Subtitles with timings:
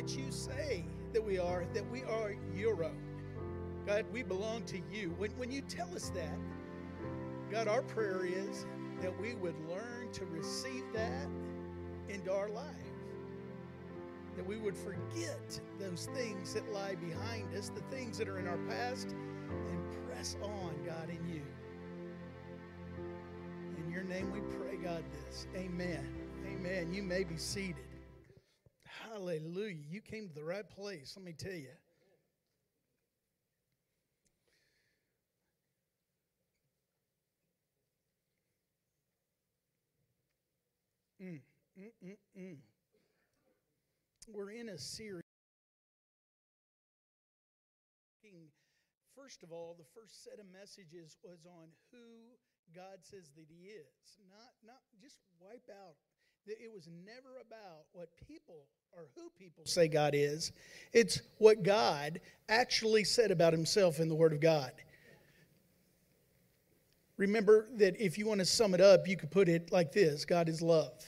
[0.00, 2.96] that you say that we are, that we are your own.
[3.86, 5.14] God, we belong to you.
[5.18, 6.38] When, when you tell us that,
[7.50, 8.64] God, our prayer is
[9.02, 11.28] that we would learn to receive that
[12.08, 12.64] into our life.
[14.36, 18.48] That we would forget those things that lie behind us, the things that are in
[18.48, 21.42] our past, and press on, God, in you.
[23.84, 25.46] In your name we pray, God, this.
[25.54, 26.08] Amen.
[26.46, 26.90] Amen.
[26.90, 27.89] You may be seated.
[29.20, 29.76] Hallelujah.
[29.90, 31.68] You came to the right place, let me tell you.
[41.20, 41.40] Mm,
[41.78, 42.56] mm, mm, mm.
[44.32, 45.20] We're in a series.
[49.14, 52.32] First of all, the first set of messages was on who
[52.74, 54.16] God says that He is.
[54.30, 55.96] Not, not just wipe out.
[56.46, 60.52] That it was never about what people or who people say God is.
[60.92, 64.72] It's what God actually said about Himself in the Word of God.
[67.16, 70.24] Remember that if you want to sum it up, you could put it like this
[70.24, 71.04] God is love.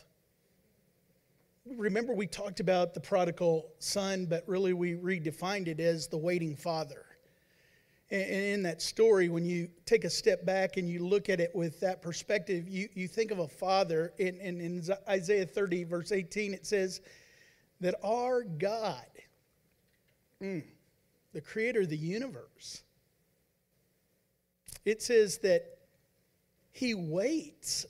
[1.65, 6.57] Remember, we talked about the prodigal son, but really we redefined it as the waiting
[6.57, 7.07] father.
[8.13, 11.51] And in that story, when you take a step back and you look at it
[11.55, 14.13] with that perspective, you, you think of a father.
[14.19, 17.01] In, in, in Isaiah 30, verse 18, it says
[17.81, 19.07] that our God,
[20.43, 20.63] mm,
[21.33, 22.83] the creator of the universe,
[24.85, 25.79] it says that
[26.73, 27.87] he waits,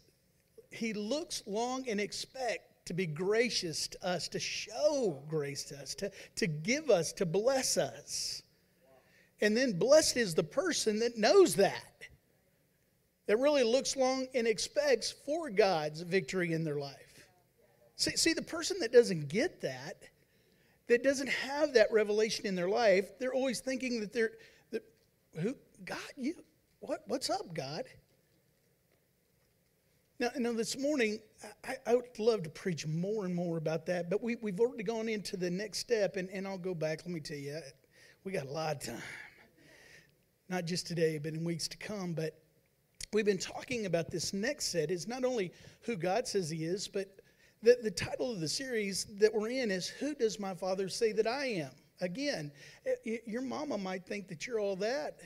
[0.70, 5.96] he looks long and expect to be gracious to us, to show grace to us,
[5.96, 8.41] to, to give us, to bless us.
[9.42, 12.06] And then blessed is the person that knows that,
[13.26, 17.26] that really looks long and expects for God's victory in their life.
[17.96, 20.04] See, see, the person that doesn't get that,
[20.86, 24.30] that doesn't have that revelation in their life, they're always thinking that they're,
[24.70, 24.84] that,
[25.40, 26.34] who, God, you,
[26.78, 27.84] what, what's up, God?
[30.20, 31.18] Now, now this morning,
[31.64, 34.84] I, I, would love to preach more and more about that, but we, we've already
[34.84, 37.00] gone into the next step, and, and I'll go back.
[37.05, 37.58] Let me tell you,
[38.22, 39.02] we got a lot of time
[40.52, 42.13] not just today, but in weeks to come.
[42.13, 42.39] But
[43.14, 46.86] we've been talking about this next set is not only who God says He is,
[46.86, 47.08] but
[47.63, 51.12] the, the title of the series that we're in is Who Does My Father Say
[51.12, 51.70] That I Am?
[52.02, 52.52] Again,
[53.24, 55.20] your mama might think that you're all that,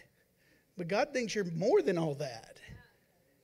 [0.78, 2.58] but God thinks you're more than all that.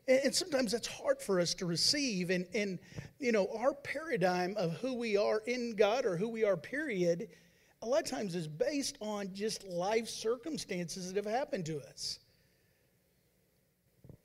[0.07, 2.31] And sometimes that's hard for us to receive.
[2.31, 2.79] And, and,
[3.19, 7.29] you know, our paradigm of who we are in God or who we are, period,
[7.83, 12.21] a lot of times is based on just life circumstances that have happened to us.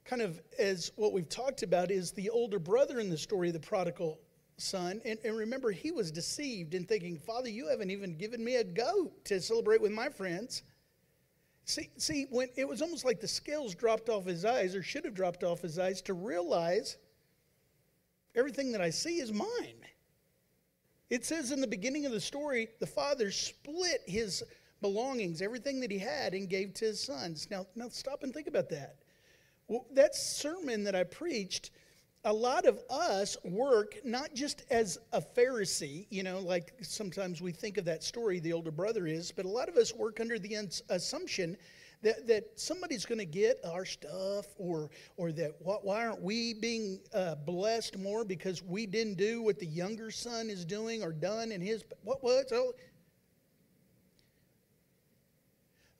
[0.05, 3.53] Kind of as what we've talked about is the older brother in the story of
[3.53, 4.19] the prodigal
[4.57, 5.01] son.
[5.03, 8.63] And, and remember, he was deceived in thinking, Father, you haven't even given me a
[8.63, 10.61] goat to celebrate with my friends.
[11.65, 15.03] See, see, when it was almost like the scales dropped off his eyes, or should
[15.03, 16.97] have dropped off his eyes, to realize
[18.35, 19.81] everything that I see is mine.
[21.09, 24.43] It says in the beginning of the story, the father split his
[24.81, 27.47] belongings, everything that he had, and gave to his sons.
[27.49, 28.97] Now, now stop and think about that.
[29.67, 31.71] Well, that sermon that I preached,
[32.23, 37.51] a lot of us work not just as a Pharisee, you know, like sometimes we
[37.51, 40.37] think of that story, the older brother is, but a lot of us work under
[40.37, 40.55] the
[40.89, 41.55] assumption
[42.03, 46.99] that, that somebody's going to get our stuff or, or that why aren't we being
[47.13, 51.51] uh, blessed more because we didn't do what the younger son is doing or done
[51.51, 52.73] in his what was oh.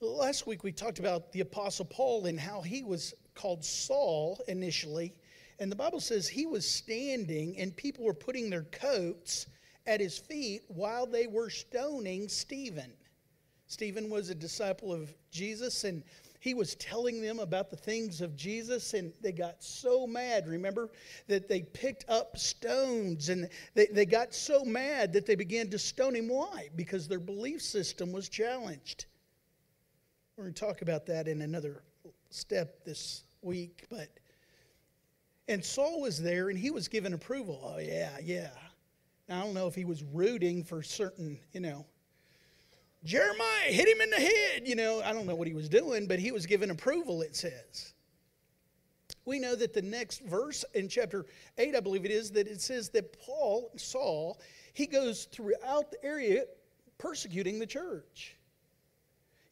[0.02, 5.14] last week we talked about the apostle paul and how he was called saul initially
[5.60, 9.48] and the bible says he was standing and people were putting their coats
[9.88, 12.94] at his feet while they were stoning stephen
[13.68, 16.04] Stephen was a disciple of Jesus and
[16.40, 20.90] he was telling them about the things of Jesus, and they got so mad, remember,
[21.28, 25.80] that they picked up stones and they, they got so mad that they began to
[25.80, 26.30] stone him.
[26.30, 26.70] Why?
[26.76, 29.08] Because their belief system was challenged.
[30.38, 31.82] We're going to talk about that in another
[32.30, 34.08] step this week, but.
[35.50, 37.74] And Saul was there and he was given approval.
[37.76, 38.50] Oh, yeah, yeah.
[39.30, 41.86] Now, I don't know if he was rooting for certain, you know,
[43.08, 44.68] Jeremiah hit him in the head.
[44.68, 47.38] You know, I don't know what he was doing, but he was given approval, it
[47.38, 47.94] says.
[49.24, 51.26] We know that the next verse in chapter
[51.58, 54.40] 8, I believe it is, that it says that Paul, Saul,
[54.74, 56.44] he goes throughout the area
[56.98, 58.36] persecuting the church.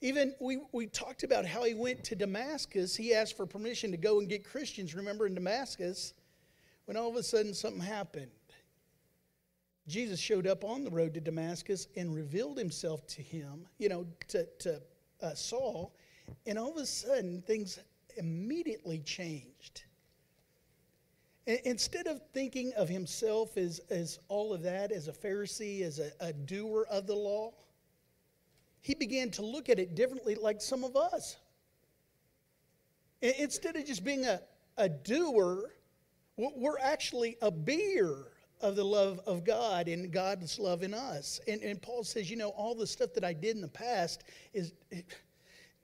[0.01, 2.93] Even we, we talked about how he went to Damascus.
[2.93, 6.13] He asked for permission to go and get Christians, remember, in Damascus,
[6.85, 8.31] when all of a sudden something happened.
[9.87, 14.07] Jesus showed up on the road to Damascus and revealed himself to him, you know,
[14.29, 14.81] to, to
[15.21, 15.93] uh, Saul,
[16.47, 17.79] and all of a sudden things
[18.17, 19.83] immediately changed.
[21.45, 26.11] Instead of thinking of himself as, as all of that, as a Pharisee, as a,
[26.19, 27.53] a doer of the law,
[28.81, 31.37] he began to look at it differently, like some of us.
[33.21, 34.41] Instead of just being a,
[34.77, 35.71] a doer,
[36.37, 38.25] we're actually a beer
[38.61, 41.39] of the love of God and God's love in us.
[41.47, 44.23] And, and Paul says, you know, all the stuff that I did in the past
[44.53, 44.73] is,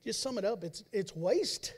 [0.03, 1.73] just sum it up, it's, it's waste.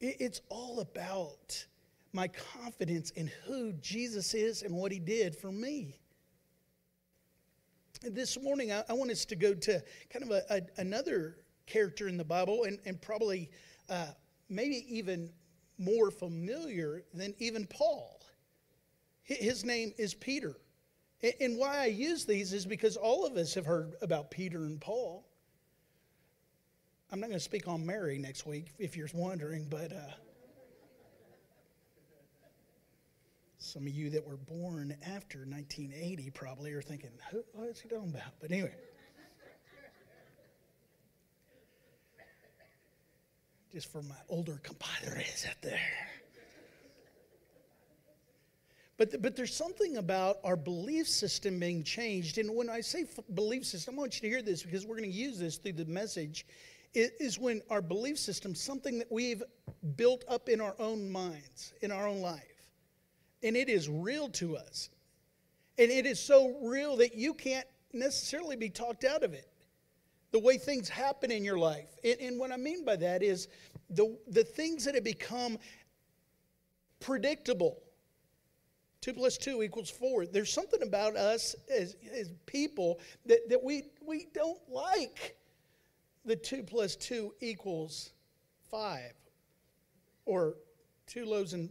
[0.00, 1.66] It, it's all about
[2.12, 5.98] my confidence in who Jesus is and what he did for me.
[8.02, 12.08] This morning, I, I want us to go to kind of a, a, another character
[12.08, 13.50] in the Bible and, and probably
[13.88, 14.08] uh,
[14.48, 15.30] maybe even
[15.78, 18.20] more familiar than even Paul.
[19.22, 20.56] His name is Peter.
[21.40, 24.80] And why I use these is because all of us have heard about Peter and
[24.80, 25.24] Paul.
[27.12, 30.00] I'm not going to speak on Mary next week, if you're wondering, but uh,
[33.58, 37.10] some of you that were born after 1980 probably are thinking,
[37.52, 38.32] what is he talking about?
[38.40, 38.74] But anyway.
[43.72, 45.80] Just for my older compadres out there.
[49.02, 52.38] But, but there's something about our belief system being changed.
[52.38, 54.96] And when I say f- belief system, I want you to hear this because we're
[54.96, 56.46] going to use this through the message.
[56.94, 59.42] It is when our belief system, something that we've
[59.96, 62.62] built up in our own minds, in our own life,
[63.42, 64.88] and it is real to us.
[65.78, 69.48] And it is so real that you can't necessarily be talked out of it.
[70.30, 71.88] The way things happen in your life.
[72.04, 73.48] And, and what I mean by that is
[73.90, 75.58] the, the things that have become
[77.00, 77.82] predictable
[79.02, 80.26] Two plus two equals four.
[80.26, 85.36] There's something about us as, as people that, that we, we don't like
[86.24, 88.12] the two plus two equals
[88.70, 89.12] five
[90.24, 90.54] or
[91.08, 91.68] two loaves and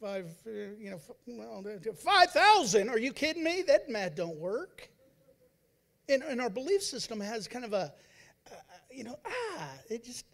[0.00, 1.64] five, uh, you know, well,
[1.94, 2.90] 5,000.
[2.90, 3.62] Are you kidding me?
[3.66, 4.90] That math don't work.
[6.10, 7.92] And, and our belief system has kind of a,
[8.50, 8.54] uh,
[8.90, 10.26] you know, ah, it just,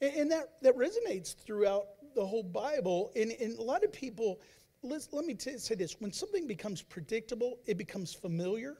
[0.00, 3.12] and that, that resonates throughout the whole Bible.
[3.16, 4.40] And, and a lot of people,
[4.82, 8.78] let let me t- say this when something becomes predictable, it becomes familiar.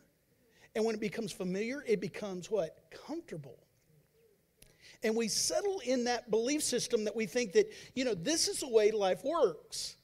[0.74, 2.78] And when it becomes familiar, it becomes what?
[3.06, 3.58] Comfortable.
[5.02, 8.60] And we settle in that belief system that we think that, you know, this is
[8.60, 9.96] the way life works.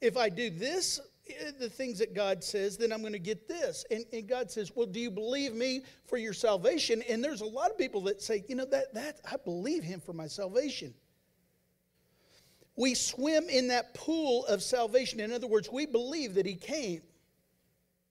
[0.00, 3.48] If I do this, eh, the things that God says, then I'm going to get
[3.48, 3.84] this.
[3.90, 7.02] And, and, God says, Well, do you believe me for your salvation?
[7.08, 10.00] And there's a lot of people that say, You know, that, that I believe him
[10.00, 10.94] for my salvation
[12.78, 15.18] we swim in that pool of salvation.
[15.18, 17.02] In other words, we believe that He came.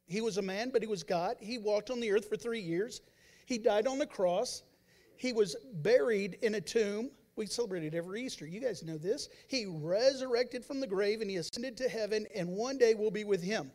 [0.07, 1.37] He was a man, but He was God.
[1.39, 2.99] He walked on the earth for three years.
[3.45, 4.63] He died on the cross.
[5.15, 7.11] He was buried in a tomb.
[7.37, 8.45] We celebrate it every Easter.
[8.45, 9.29] You guys know this.
[9.47, 13.23] He resurrected from the grave and He ascended to heaven, and one day we'll be
[13.23, 13.71] with Him.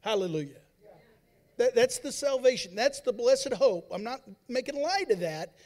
[0.00, 0.56] Hallelujah.
[1.58, 2.74] That, that's the salvation.
[2.74, 3.90] That's the blessed hope.
[3.92, 5.56] I'm not making light of that.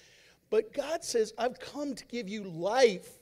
[0.50, 3.20] But God says, I've come to give you life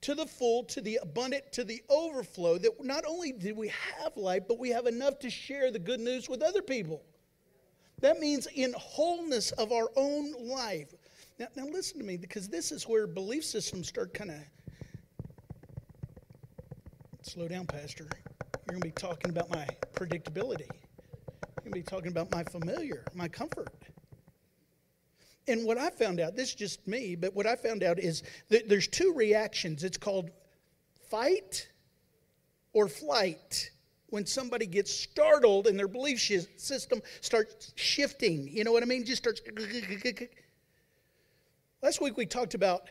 [0.00, 4.16] to the full, to the abundant, to the overflow, that not only did we have
[4.16, 7.02] life, but we have enough to share the good news with other people.
[8.00, 10.94] That means in wholeness of our own life.
[11.38, 14.38] Now, now listen to me, because this is where belief systems start kind of.
[17.22, 18.04] Slow down, Pastor.
[18.04, 20.68] You're going to be talking about my predictability.
[20.68, 23.68] You're going to be talking about my familiar, my comfort.
[25.48, 28.22] And what I found out, this is just me, but what I found out is
[28.50, 29.82] that there's two reactions.
[29.82, 30.30] It's called
[31.10, 31.68] fight
[32.72, 33.70] or flight.
[34.10, 39.04] When somebody gets startled and their belief system starts shifting, you know what I mean?
[39.04, 39.40] Just starts.
[41.82, 42.88] Last week we talked about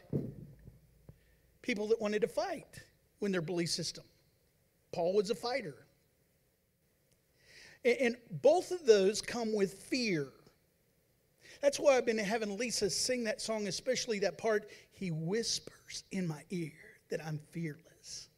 [1.63, 2.81] people that wanted to fight
[3.19, 4.03] when their belief system.
[4.91, 5.75] Paul was a fighter.
[7.83, 10.27] And both of those come with fear.
[11.67, 16.25] That's why I've been having Lisa sing that song, especially that part, He whispers in
[16.25, 16.71] my ear
[17.09, 18.29] that I'm fearless.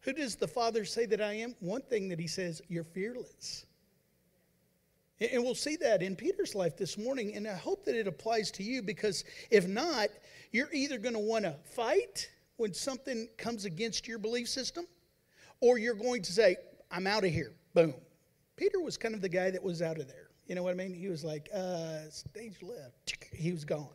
[0.00, 1.54] Who does the Father say that I am?
[1.60, 3.64] One thing that He says, You're fearless.
[5.18, 8.50] And we'll see that in Peter's life this morning, and I hope that it applies
[8.50, 10.08] to you because if not,
[10.50, 14.84] you're either going to want to fight when something comes against your belief system,
[15.62, 16.56] or you're going to say,
[16.90, 17.54] I'm out of here.
[17.72, 17.94] Boom.
[18.56, 20.28] Peter was kind of the guy that was out of there.
[20.52, 20.92] You know what I mean?
[20.92, 23.16] He was like, uh, stage left.
[23.32, 23.88] He was gone.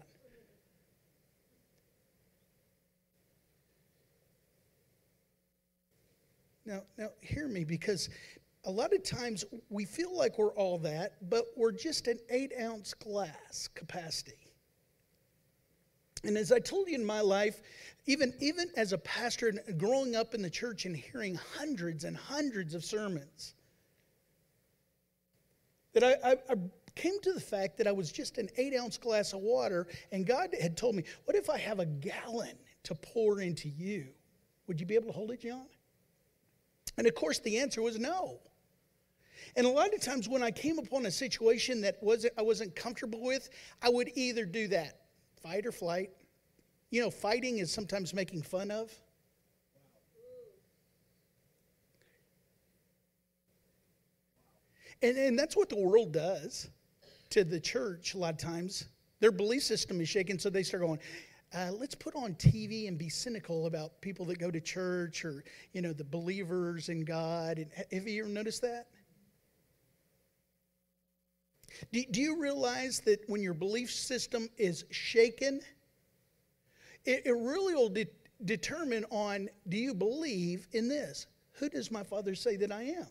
[6.65, 8.09] Now, now hear me because
[8.63, 12.51] a lot of times we feel like we're all that, but we're just an eight
[12.59, 14.51] ounce glass capacity.
[16.23, 17.61] And as I told you in my life,
[18.07, 22.73] even, even as a pastor growing up in the church and hearing hundreds and hundreds
[22.73, 23.53] of sermons,
[25.99, 26.55] that I, I, I
[26.93, 30.27] came to the fact that I was just an eight ounce glass of water, and
[30.27, 34.07] God had told me, What if I have a gallon to pour into you?
[34.67, 35.65] Would you be able to hold it, John?
[36.97, 38.39] And of course, the answer was no.
[39.55, 42.75] And a lot of times when I came upon a situation that wasn't, I wasn't
[42.75, 43.49] comfortable with,
[43.81, 45.01] I would either do that
[45.41, 46.11] fight or flight.
[46.91, 48.91] You know, fighting is sometimes making fun of.
[55.01, 56.69] And, and that's what the world does
[57.29, 58.85] to the church a lot of times.
[59.19, 60.99] Their belief system is shaken, so they start going,
[61.53, 65.43] uh, let's put on TV and be cynical about people that go to church or,
[65.73, 67.57] you know, the believers in God.
[67.57, 68.87] And have you ever noticed that?
[71.91, 75.61] Do, do you realize that when your belief system is shaken,
[77.05, 78.07] it, it really will de-
[78.43, 81.27] determine on do you believe in this?
[81.53, 83.07] Who does my father say that I am?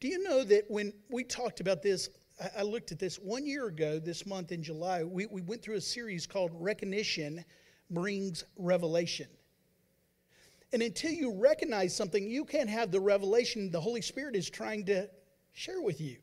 [0.00, 2.08] Do you know that when we talked about this,
[2.56, 5.76] I, looked at this one year ago, this month in July, we, we went through
[5.76, 7.44] a series called Recognition
[7.90, 9.26] Brings Revelation.
[10.72, 14.86] And until you recognize something, you can't have the revelation the Holy Spirit is trying
[14.86, 15.10] to
[15.52, 16.16] share with you.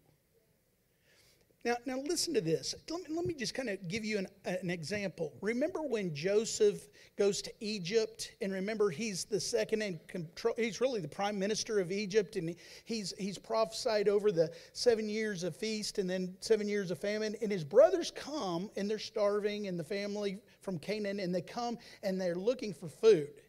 [1.68, 2.74] Now, now listen to this.
[2.90, 5.34] Let me, let me just kind of give you an, an example.
[5.42, 11.02] Remember when Joseph goes to Egypt, and remember he's the second in control, he's really
[11.02, 12.56] the prime minister of Egypt, and
[12.86, 17.36] he's, he's prophesied over the seven years of feast and then seven years of famine.
[17.42, 21.78] And his brothers come, and they're starving, and the family from Canaan, and they come
[22.02, 23.42] and they're looking for food.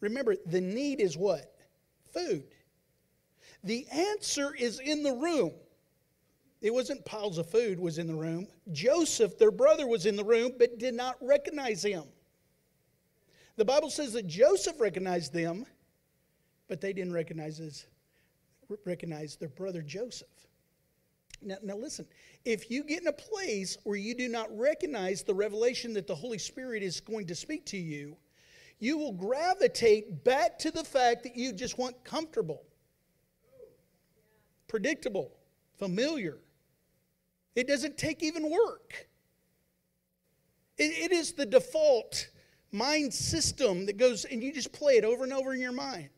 [0.00, 1.58] Remember, the need is what?
[2.10, 2.44] Food.
[3.64, 5.52] The answer is in the room.
[6.60, 8.48] It wasn't piles of food was in the room.
[8.72, 12.04] Joseph, their brother, was in the room but did not recognize him.
[13.56, 15.66] The Bible says that Joseph recognized them,
[16.68, 17.86] but they didn't recognize his,
[18.84, 20.28] recognize their brother Joseph.
[21.40, 22.06] Now, now listen,
[22.44, 26.14] if you get in a place where you do not recognize the revelation that the
[26.14, 28.16] Holy Spirit is going to speak to you,
[28.80, 32.64] you will gravitate back to the fact that you just want comfortable
[34.68, 35.32] predictable,
[35.78, 36.36] familiar.
[37.58, 39.08] It doesn't take even work.
[40.78, 42.30] it, it is the default
[42.70, 46.10] mind system that goes and you just play it over and over in your mind.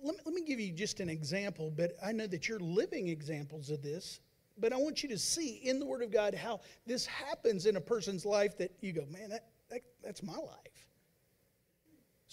[0.00, 3.08] Let me, let me give you just an example, but I know that you're living
[3.08, 4.20] examples of this.
[4.56, 7.76] But I want you to see in the Word of God how this happens in
[7.76, 10.73] a person's life that you go, man, that, that that's my life.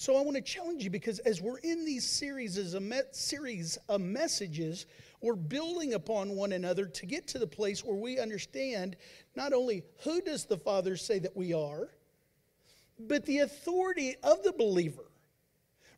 [0.01, 3.01] So I want to challenge you because as we're in these series as a me-
[3.11, 4.87] series of messages,
[5.21, 8.95] we're building upon one another to get to the place where we understand
[9.35, 11.87] not only who does the Father say that we are,
[12.99, 15.05] but the authority of the believer.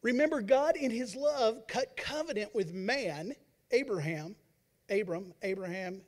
[0.02, 3.34] Remember, God in His love cut covenant with man,
[3.72, 4.36] Abraham,
[4.90, 6.02] Abram, Abraham,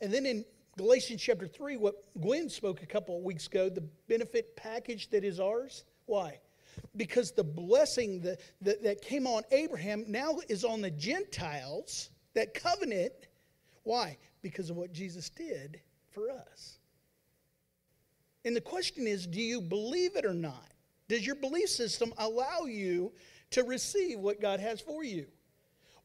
[0.00, 0.44] and then in
[0.76, 5.24] Galatians chapter 3, what Gwen spoke a couple of weeks ago, the benefit package that
[5.24, 5.82] is ours.
[6.06, 6.38] Why?
[6.96, 12.54] Because the blessing that, that, that came on Abraham now is on the Gentiles, that
[12.54, 13.12] covenant.
[13.82, 14.18] Why?
[14.42, 16.78] Because of what Jesus did for us.
[18.44, 20.72] And the question is do you believe it or not?
[21.08, 23.12] Does your belief system allow you
[23.50, 25.26] to receive what God has for you?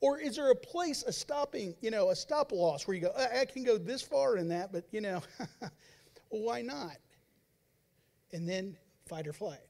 [0.02, 3.12] Or is there a place, a stopping, you know, a stop loss where you go,
[3.16, 5.72] I, can go this far in that, but, you know, well,
[6.30, 6.98] why not?
[8.34, 9.66] And then fight or flight.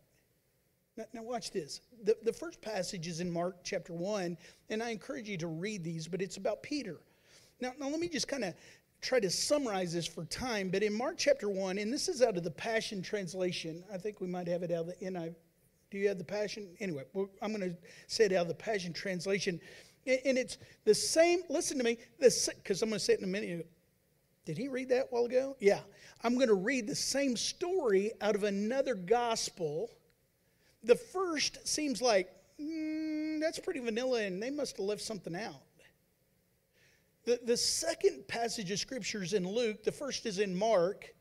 [0.97, 1.81] Now, now, watch this.
[2.03, 4.37] The, the first passage is in Mark chapter 1,
[4.69, 7.01] and I encourage you to read these, but it's about Peter.
[7.59, 8.53] Now, now let me just kind of
[9.01, 12.37] try to summarize this for time, but in Mark chapter 1, and this is out
[12.37, 13.83] of the Passion Translation.
[13.93, 15.35] I think we might have it out of the NIV.
[15.91, 16.69] Do you have the Passion?
[16.79, 17.03] Anyway,
[17.41, 19.59] I'm going to say it out of the Passion Translation.
[20.07, 23.27] And it's the same, listen to me, because I'm going to say it in a
[23.27, 23.67] minute.
[24.45, 25.57] Did he read that a while ago?
[25.59, 25.79] Yeah.
[26.23, 29.89] I'm going to read the same story out of another gospel
[30.85, 32.29] the first seems like
[32.61, 35.61] mm, that's pretty vanilla and they must have left something out.
[37.25, 41.13] The, the second passage of scripture is in Luke, the first is in Mark.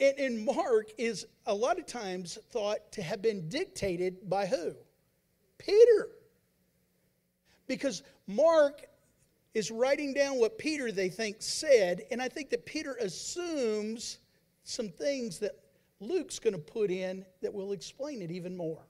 [0.00, 4.72] And, and Mark is a lot of times thought to have been dictated by who?
[5.58, 6.08] Peter.
[7.66, 8.86] Because Mark
[9.52, 14.18] is writing down what Peter, they think, said, and I think that Peter assumes
[14.64, 15.52] some things that
[16.00, 18.82] Luke's going to put in that will explain it even more.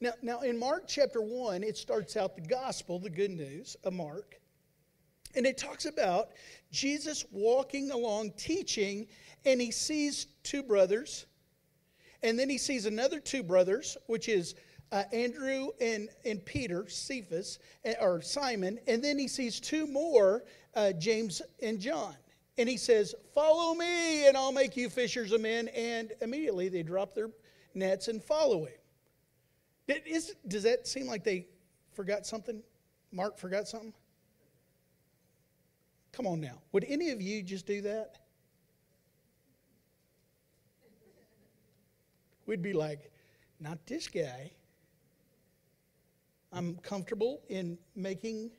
[0.00, 3.92] Now, now, in Mark chapter 1, it starts out the gospel, the good news of
[3.92, 4.40] Mark.
[5.34, 6.30] And it talks about
[6.70, 9.06] Jesus walking along teaching,
[9.44, 11.26] and he sees two brothers.
[12.22, 14.54] And then he sees another two brothers, which is
[14.90, 18.78] uh, Andrew and, and Peter, Cephas, eh, or Simon.
[18.86, 22.14] And then he sees two more, uh, James and John.
[22.56, 25.68] And he says, Follow me, and I'll make you fishers of men.
[25.68, 27.30] And immediately they drop their
[27.74, 28.77] nets and follow him.
[29.88, 31.46] Is, does that seem like they
[31.92, 32.62] forgot something?
[33.10, 33.94] Mark forgot something?
[36.12, 36.60] Come on now.
[36.72, 38.18] Would any of you just do that?
[42.46, 43.10] We'd be like,
[43.60, 44.52] not this guy.
[46.52, 48.50] I'm comfortable in making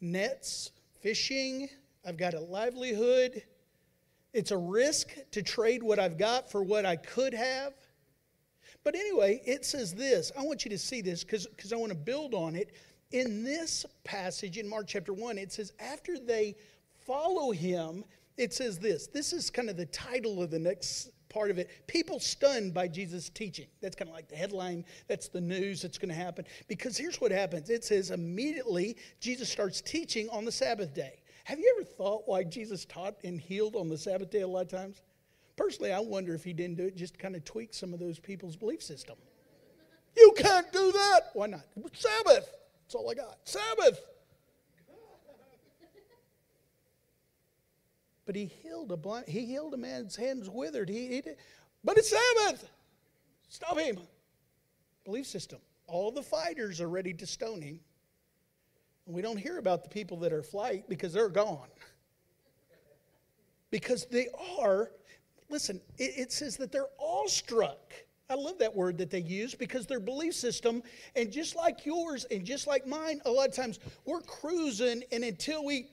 [0.00, 0.70] nets,
[1.00, 1.68] fishing.
[2.06, 3.42] I've got a livelihood.
[4.32, 7.72] It's a risk to trade what I've got for what I could have.
[8.84, 10.32] But anyway, it says this.
[10.38, 12.72] I want you to see this because I want to build on it.
[13.10, 16.56] In this passage in Mark chapter 1, it says, after they
[17.06, 18.04] follow him,
[18.36, 19.06] it says this.
[19.06, 21.70] This is kind of the title of the next part of it.
[21.86, 23.66] People stunned by Jesus' teaching.
[23.80, 24.84] That's kind of like the headline.
[25.08, 26.44] That's the news that's going to happen.
[26.68, 31.20] Because here's what happens it says, immediately Jesus starts teaching on the Sabbath day.
[31.44, 34.62] Have you ever thought why Jesus taught and healed on the Sabbath day a lot
[34.62, 35.00] of times?
[35.58, 37.98] Personally, I wonder if he didn't do it just to kind of tweak some of
[37.98, 39.16] those people's belief system.
[40.16, 41.20] You can't do that.
[41.34, 41.64] Why not?
[41.92, 42.48] Sabbath.
[42.84, 43.38] That's all I got.
[43.42, 44.00] Sabbath.
[48.24, 50.88] But he healed a blind, he healed a man's hands withered.
[50.88, 51.36] He, he did,
[51.82, 52.68] but it's Sabbath.
[53.48, 53.98] Stop him.
[55.04, 55.58] Belief system.
[55.88, 57.80] All the fighters are ready to stone him.
[59.06, 61.68] And we don't hear about the people that are flight because they're gone.
[63.70, 64.28] Because they
[64.60, 64.92] are,
[65.48, 67.92] listen, it, it says that they're awestruck.
[68.30, 70.82] I love that word that they use because their belief system,
[71.16, 75.24] and just like yours and just like mine, a lot of times we're cruising, and
[75.24, 75.88] until we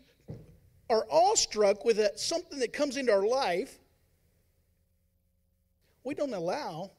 [0.89, 3.79] are awestruck with a, something that comes into our life,
[6.03, 6.91] we don't allow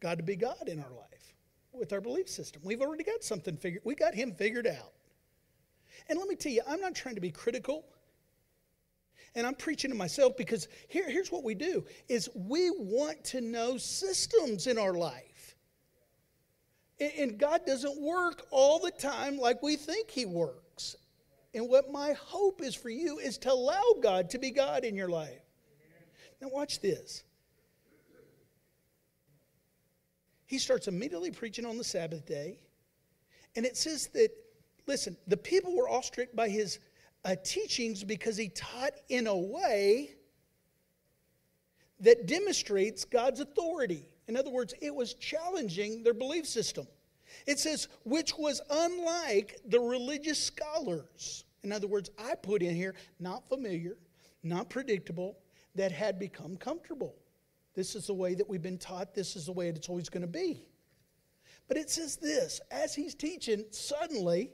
[0.00, 1.34] God to be God in our life
[1.72, 2.62] with our belief system.
[2.64, 4.92] We've already got something figured, we got Him figured out.
[6.08, 7.86] And let me tell you, I'm not trying to be critical
[9.34, 13.40] and I'm preaching to myself because here, here's what we do is we want to
[13.40, 15.56] know systems in our life.
[17.00, 20.96] And, and God doesn't work all the time like we think he works.
[21.52, 24.94] And what my hope is for you is to allow God to be God in
[24.96, 25.40] your life.
[26.40, 27.24] Now watch this.
[30.46, 32.58] He starts immediately preaching on the Sabbath day.
[33.56, 34.30] And it says that,
[34.86, 36.78] listen, the people were awestruck by his
[37.24, 40.10] uh, teachings because he taught in a way
[42.00, 44.08] that demonstrates God's authority.
[44.28, 46.86] In other words, it was challenging their belief system.
[47.46, 51.44] It says, which was unlike the religious scholars.
[51.62, 53.96] In other words, I put in here, not familiar,
[54.42, 55.38] not predictable,
[55.74, 57.16] that had become comfortable.
[57.74, 60.22] This is the way that we've been taught, this is the way it's always going
[60.22, 60.62] to be.
[61.66, 64.50] But it says this as he's teaching, suddenly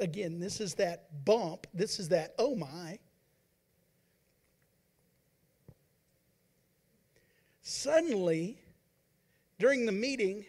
[0.00, 1.66] Again, this is that bump.
[1.74, 2.98] This is that, oh my.
[7.60, 8.58] Suddenly,
[9.58, 10.44] during the meeting,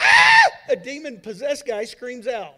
[0.00, 0.42] ah!
[0.68, 2.54] a demon possessed guy screams out.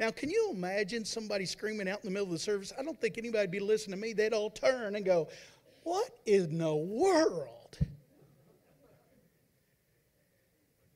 [0.00, 2.72] Now, can you imagine somebody screaming out in the middle of the service?
[2.78, 4.14] I don't think anybody would be listening to me.
[4.14, 5.28] They'd all turn and go,
[5.82, 7.59] What in the world?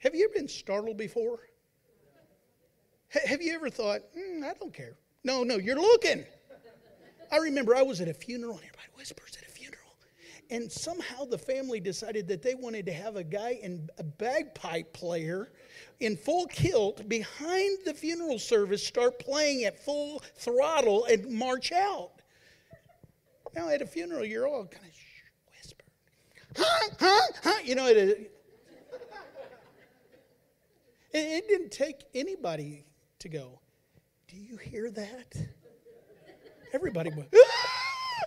[0.05, 1.41] Have you ever been startled before?
[3.27, 4.97] have you ever thought, mm, I don't care?
[5.25, 6.25] No, no, you're looking.
[7.33, 9.81] I remember I was at a funeral, and everybody whispers at a funeral.
[10.51, 14.93] And somehow the family decided that they wanted to have a guy in a bagpipe
[14.93, 15.53] player
[16.01, 22.11] in full kilt behind the funeral service start playing at full throttle and march out.
[23.55, 24.93] Now, at a funeral, you're all kind of
[25.57, 25.85] whisper,
[26.57, 27.61] huh, huh, huh.
[27.65, 28.15] You know,
[31.15, 32.85] it, it didn't take anybody
[33.21, 33.61] to go,
[34.29, 35.37] Do you hear that?
[36.73, 38.27] Everybody went, ah!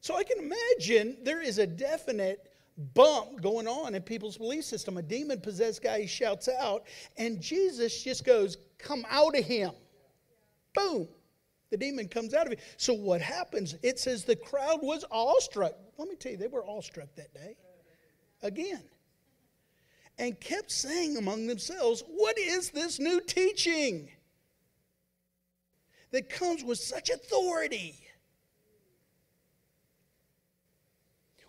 [0.00, 2.50] So I can imagine there is a definite
[2.94, 4.96] bump going on in people's belief system.
[4.96, 6.84] A demon possessed guy shouts out,
[7.16, 9.72] and Jesus just goes, Come out of him.
[10.74, 11.08] Boom.
[11.70, 12.58] The demon comes out of him.
[12.76, 13.74] So what happens?
[13.82, 15.74] It says the crowd was awestruck.
[15.98, 17.56] Let me tell you, they were awestruck that day.
[18.42, 18.82] Again
[20.18, 24.10] and kept saying among themselves, What is this new teaching?
[26.10, 27.94] that comes with such authority.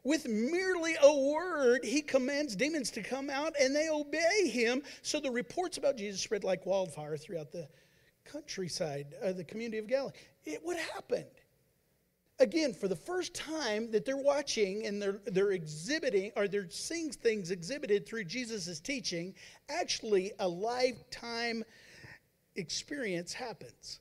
[0.04, 4.82] With merely a word, he commands demons to come out and they obey him.
[5.02, 7.68] So the reports about Jesus spread like wildfire throughout the
[8.24, 10.14] countryside, uh, the community of Galilee.
[10.46, 11.26] It what happened?
[12.42, 17.12] Again, for the first time that they're watching and they're, they're exhibiting or they're seeing
[17.12, 19.36] things exhibited through Jesus' teaching,
[19.68, 21.66] actually a lifetime
[22.56, 24.00] experience happens.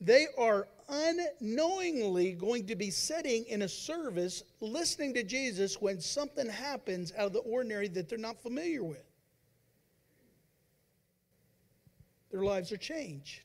[0.00, 6.48] They are unknowingly going to be sitting in a service listening to Jesus when something
[6.48, 9.04] happens out of the ordinary that they're not familiar with.
[12.30, 13.42] Their lives are changed.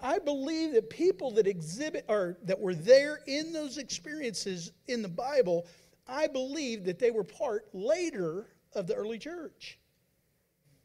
[0.00, 5.08] I believe that people that exhibit or that were there in those experiences in the
[5.08, 5.66] Bible,
[6.06, 9.78] I believe that they were part later of the early church.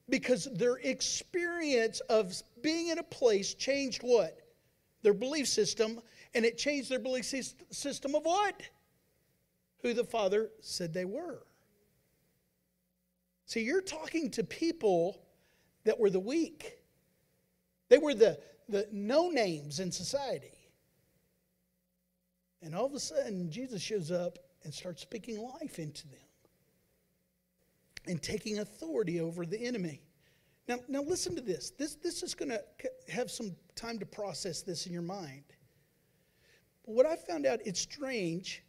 [0.10, 4.38] Because their experience of being in a place changed what?
[5.04, 6.02] Their belief system,
[6.34, 8.62] and it changed their belief system of what?
[9.82, 11.43] Who the Father said they were.
[13.45, 15.21] See, you're talking to people
[15.84, 16.80] that were the weak.
[17.89, 20.58] They were the, the no names in society.
[22.62, 26.19] And all of a sudden, Jesus shows up and starts speaking life into them
[28.08, 30.02] and taking authority over the enemy.
[30.67, 31.71] Now, now listen to this.
[31.71, 32.62] This, this is going to
[33.10, 35.43] have some time to process this in your mind.
[36.86, 38.63] But what I found out, it's strange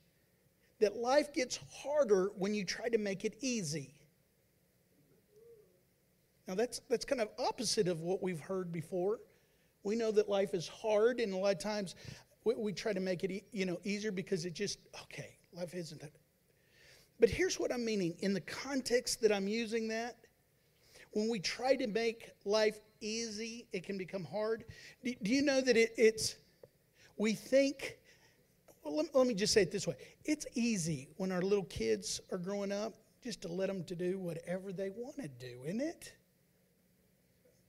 [0.80, 3.94] that life gets harder when you try to make it easy.
[6.48, 9.20] Now, that's, that's kind of opposite of what we've heard before.
[9.84, 11.94] We know that life is hard, and a lot of times
[12.44, 16.00] we, we try to make it you know, easier because it just, okay, life isn't
[16.00, 16.10] that.
[17.20, 18.16] But here's what I'm meaning.
[18.20, 20.16] In the context that I'm using that,
[21.12, 24.64] when we try to make life easy, it can become hard.
[25.04, 26.36] Do, do you know that it, it's,
[27.16, 27.98] we think,
[28.82, 29.94] well, let, let me just say it this way
[30.24, 34.18] it's easy when our little kids are growing up just to let them to do
[34.18, 36.12] whatever they want to do, isn't it?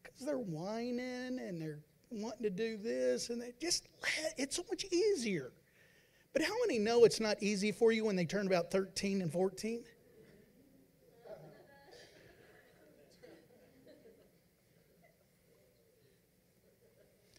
[0.01, 1.79] Because they're whining and they're
[2.11, 3.87] wanting to do this, and they just
[4.37, 5.51] it's so much easier.
[6.33, 9.31] But how many know it's not easy for you when they turn about 13 and
[9.31, 9.83] 14?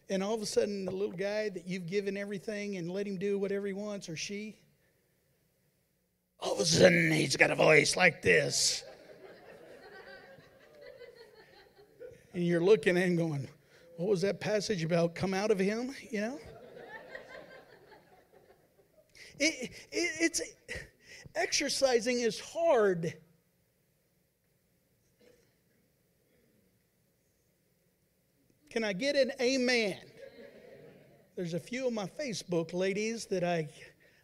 [0.09, 3.17] And all of a sudden, the little guy that you've given everything and let him
[3.17, 4.55] do whatever he wants, or she,
[6.39, 8.83] all of a sudden, he's got a voice like this.
[12.33, 13.47] and you're looking and going,
[13.97, 15.15] what was that passage about?
[15.15, 16.39] Come out of him, you know?
[19.39, 20.41] It, it, it's
[21.35, 23.13] exercising is hard.
[28.69, 29.97] Can I get an amen?
[31.35, 33.69] There's a few of my Facebook ladies that I,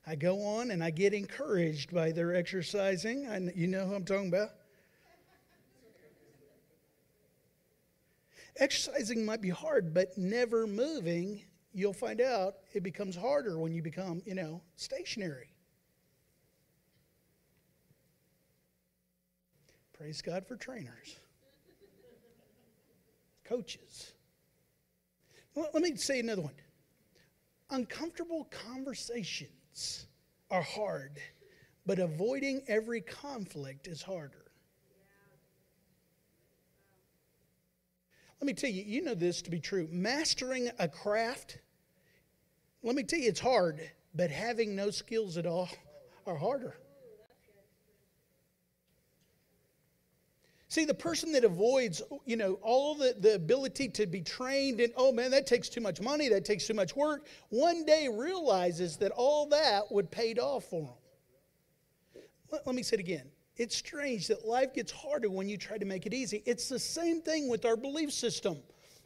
[0.05, 3.51] I go on and I get encouraged by their exercising.
[3.55, 4.49] You know who I'm talking about?
[8.57, 13.81] Exercising might be hard, but never moving, you'll find out it becomes harder when you
[13.81, 15.49] become, you know, stationary.
[19.93, 21.17] Praise God for trainers,
[23.45, 24.11] coaches.
[25.55, 26.53] Let me say another one.
[27.69, 30.07] Uncomfortable conversations
[30.51, 31.19] are hard,
[31.85, 34.42] but avoiding every conflict is harder.
[38.43, 39.87] Let me tell you, you know this to be true.
[39.89, 41.59] Mastering a craft,
[42.83, 43.79] let me tell you, it's hard,
[44.13, 45.69] but having no skills at all
[46.27, 46.75] are harder.
[50.67, 54.91] See, the person that avoids, you know, all the, the ability to be trained and,
[54.97, 58.97] oh man, that takes too much money, that takes too much work, one day realizes
[58.97, 60.81] that all that would paid off for
[62.13, 62.23] them.
[62.51, 63.29] Let, let me say it again.
[63.57, 66.41] It's strange that life gets harder when you try to make it easy.
[66.45, 68.57] It's the same thing with our belief system.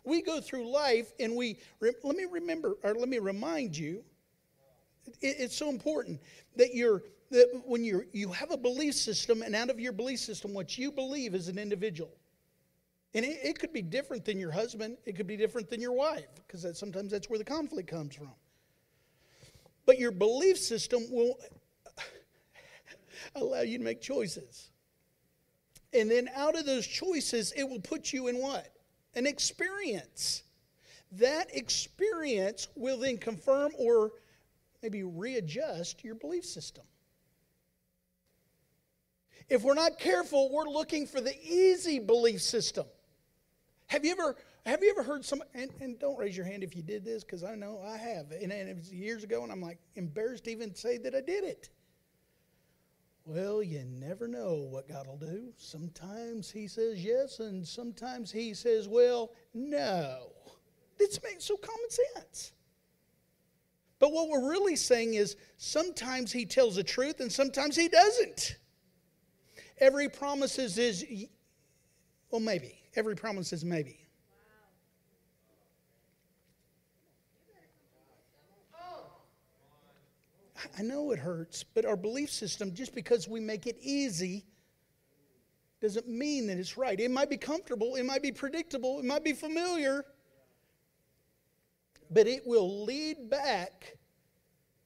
[0.03, 4.03] We go through life and we, let me remember, or let me remind you,
[5.21, 6.21] it's so important
[6.55, 10.19] that you're that when you you have a belief system, and out of your belief
[10.19, 12.12] system, what you believe as an individual.
[13.13, 15.93] And it, it could be different than your husband, it could be different than your
[15.93, 18.31] wife, because that, sometimes that's where the conflict comes from.
[19.86, 21.38] But your belief system will
[23.36, 24.69] allow you to make choices.
[25.93, 28.67] And then out of those choices, it will put you in what?
[29.15, 30.43] An experience.
[31.13, 34.12] That experience will then confirm or
[34.82, 36.84] maybe readjust your belief system.
[39.49, 42.86] If we're not careful, we're looking for the easy belief system.
[43.88, 46.75] Have you ever have you ever heard some and, and don't raise your hand if
[46.75, 49.51] you did this because I know I have and, and it was years ago and
[49.51, 51.69] I'm like embarrassed to even say that I did it.
[53.30, 55.50] Well, you never know what God will do.
[55.58, 60.32] Sometimes He says yes, and sometimes He says, well, no.
[60.98, 62.54] This makes so common sense.
[64.00, 68.56] But what we're really saying is sometimes He tells the truth and sometimes He doesn't.
[69.80, 71.06] Every promise is,
[72.32, 72.80] well, maybe.
[72.96, 74.07] Every promise is maybe.
[80.78, 84.46] I know it hurts, but our belief system, just because we make it easy,
[85.82, 87.00] doesn't mean that it's right.
[87.00, 90.04] It might be comfortable, it might be predictable, it might be familiar,
[92.10, 93.98] but it will lead back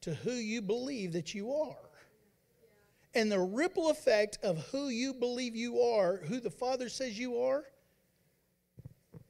[0.01, 1.77] to who you believe that you are.
[3.13, 7.39] And the ripple effect of who you believe you are, who the Father says you
[7.39, 7.63] are,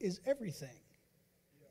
[0.00, 0.81] is everything.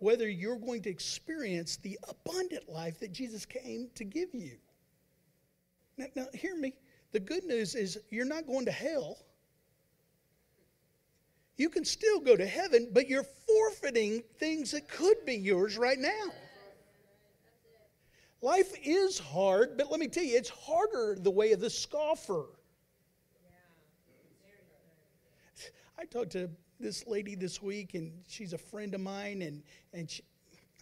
[0.02, 4.58] Whether you're going to experience the abundant life that Jesus came to give you.
[5.96, 6.74] Now, now, hear me.
[7.12, 9.20] The good news is you're not going to hell.
[11.56, 16.00] You can still go to heaven, but you're forfeiting things that could be yours right
[16.00, 16.32] now.
[18.42, 22.48] Life is hard, but let me tell you, it's harder the way of the scoffer.
[26.00, 26.50] I talked to
[26.82, 29.63] this lady this week, and she's a friend of mine, and,
[29.94, 30.24] and she,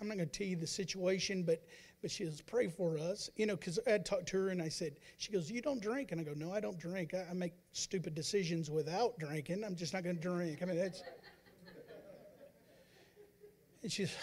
[0.02, 1.62] I'm not going to tell you the situation, but
[2.02, 3.30] but she says, pray for us.
[3.36, 6.12] You know, because I talked to her and I said, she goes, you don't drink?
[6.12, 7.14] And I go, no, I don't drink.
[7.14, 9.64] I, I make stupid decisions without drinking.
[9.66, 10.60] I'm just not going to drink.
[10.62, 11.04] I mean, that's.
[13.84, 14.16] And she's,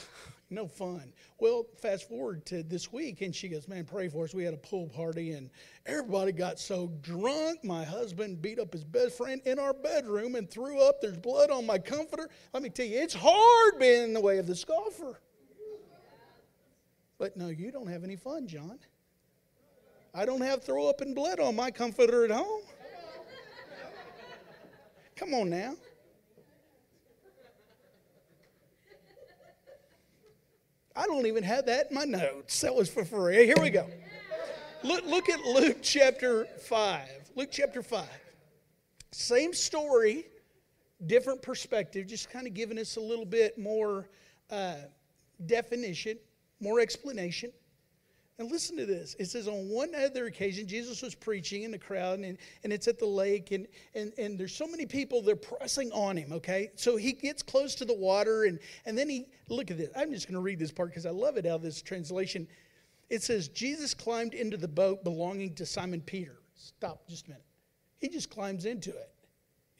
[0.50, 1.12] no fun.
[1.40, 4.34] Well, fast forward to this week, and she goes, Man, pray for us.
[4.34, 5.50] We had a pool party, and
[5.86, 7.64] everybody got so drunk.
[7.64, 11.00] My husband beat up his best friend in our bedroom and threw up.
[11.00, 12.28] There's blood on my comforter.
[12.52, 15.20] Let me tell you, it's hard being in the way of the scoffer.
[17.18, 18.78] But no, you don't have any fun, John.
[20.14, 22.62] I don't have throw up and blood on my comforter at home.
[25.16, 25.74] Come on now.
[30.96, 32.60] I don't even have that in my notes.
[32.62, 33.44] That was for free.
[33.44, 33.86] Here we go.
[34.82, 37.08] Look, look at Luke chapter 5.
[37.34, 38.06] Luke chapter 5.
[39.12, 40.26] Same story,
[41.04, 44.08] different perspective, just kind of giving us a little bit more
[44.50, 44.76] uh,
[45.44, 46.18] definition,
[46.60, 47.52] more explanation.
[48.38, 49.16] And listen to this.
[49.18, 52.86] It says, on one other occasion, Jesus was preaching in the crowd, and, and it's
[52.86, 56.70] at the lake, and, and, and there's so many people, they're pressing on him, okay?
[56.76, 59.88] So he gets close to the water, and, and then he, look at this.
[59.96, 62.46] I'm just going to read this part because I love it out of this translation.
[63.08, 66.36] It says, Jesus climbed into the boat belonging to Simon Peter.
[66.56, 67.44] Stop just a minute.
[67.98, 69.10] He just climbs into it.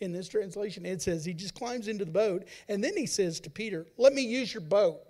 [0.01, 3.41] In this translation, it says he just climbs into the boat, and then he says
[3.41, 5.03] to Peter, Let me use your boat.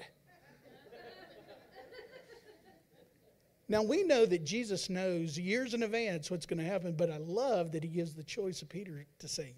[3.68, 7.18] Now, we know that Jesus knows years in advance what's going to happen, but I
[7.18, 9.54] love that he gives the choice of Peter to say,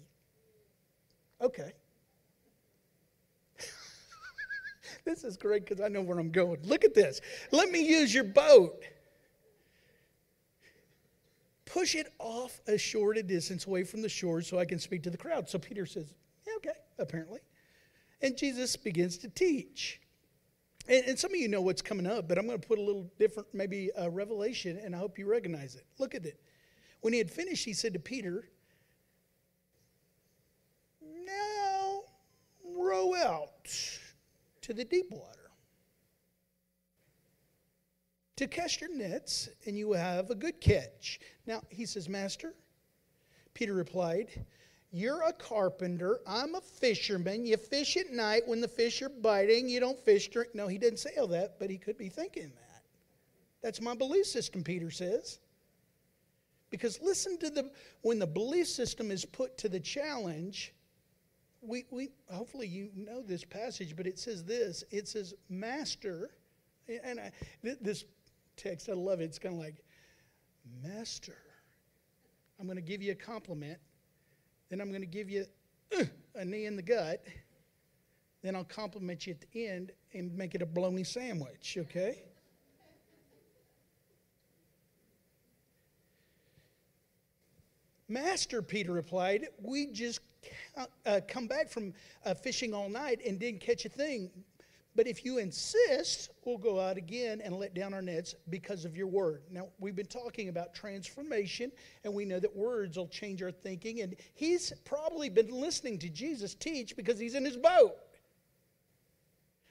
[1.39, 1.73] okay.
[5.05, 6.59] this is great because I know where I'm going.
[6.63, 7.21] Look at this.
[7.51, 8.83] Let me use your boat.
[11.65, 15.11] Push it off a short distance away from the shore so I can speak to
[15.11, 15.47] the crowd.
[15.47, 16.15] So Peter says,
[16.47, 17.41] yeah, okay, apparently.
[18.23, 20.01] And Jesus begins to teach.
[20.89, 22.81] And, and, some of you know what's coming up, but I'm going to put a
[22.81, 25.85] little different, maybe a revelation, and I hope you recognize it.
[25.99, 26.41] Look at it.
[27.01, 28.49] When he had finished, he said to Peter,
[31.01, 32.01] Now
[32.65, 33.71] row out
[34.61, 35.51] to the deep water
[38.35, 41.19] to cast your nets, and you will have a good catch.
[41.45, 42.55] Now, he says, Master,
[43.53, 44.45] Peter replied,
[44.91, 46.19] you're a carpenter.
[46.25, 47.45] I'm a fisherman.
[47.45, 49.69] You fish at night when the fish are biting.
[49.69, 50.49] You don't fish during.
[50.53, 52.81] No, he didn't say all that, but he could be thinking that.
[53.61, 55.39] That's my belief system, Peter says.
[56.71, 57.71] Because listen to the
[58.01, 60.73] when the belief system is put to the challenge,
[61.61, 64.83] we, we hopefully you know this passage, but it says this.
[64.91, 66.31] It says, Master,
[67.03, 68.05] and I, this
[68.55, 69.25] text, I love it.
[69.25, 69.83] It's kind of like,
[70.83, 71.37] Master,
[72.59, 73.79] I'm going to give you a compliment
[74.69, 75.45] then I'm going to give you
[75.97, 76.05] uh,
[76.35, 77.23] a knee in the gut.
[78.41, 82.23] Then I'll compliment you at the end and make it a bologna sandwich, okay?
[88.07, 90.21] Master, Peter replied, we just
[91.05, 91.93] uh, come back from
[92.25, 94.31] uh, fishing all night and didn't catch a thing.
[94.95, 98.97] But if you insist, we'll go out again and let down our nets because of
[98.97, 99.43] your word.
[99.51, 101.71] Now, we've been talking about transformation,
[102.03, 104.01] and we know that words will change our thinking.
[104.01, 107.95] And he's probably been listening to Jesus teach because he's in his boat.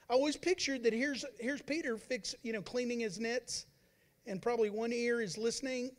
[0.09, 3.67] I always pictured that here's here's Peter fix you know cleaning his nets,
[4.27, 5.91] and probably one ear is listening,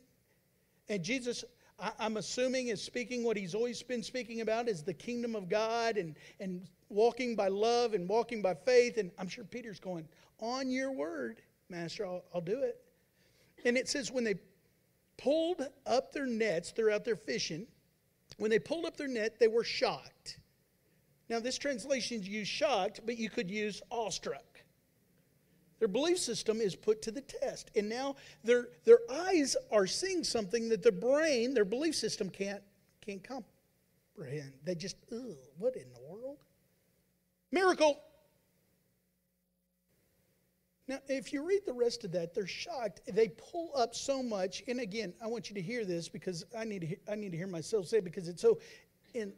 [0.88, 1.44] and Jesus.
[2.00, 5.98] I'm assuming is speaking what he's always been speaking about is the kingdom of God
[5.98, 8.98] and, and walking by love and walking by faith.
[8.98, 10.08] And I'm sure Peter's going,
[10.40, 12.82] On your word, Master, I'll, I'll do it.
[13.66, 14.36] And it says, when they
[15.18, 17.68] pulled up their nets, they're out there fishing.
[18.38, 20.40] When they pulled up their net, they were shocked.
[21.30, 24.44] Now, this translation used shocked, but you could use awestruck.
[25.80, 27.72] Their belief system is put to the test.
[27.76, 32.62] And now their, their eyes are seeing something that their brain, their belief system can't,
[33.02, 34.54] can't comprehend.
[34.64, 36.38] They just, ugh, what in the world?
[37.52, 38.00] Miracle.
[40.88, 43.02] Now, if you read the rest of that, they're shocked.
[43.08, 44.64] They pull up so much.
[44.68, 47.32] And again, I want you to hear this because I need to, hear, I need
[47.32, 48.60] to hear myself say it because it's so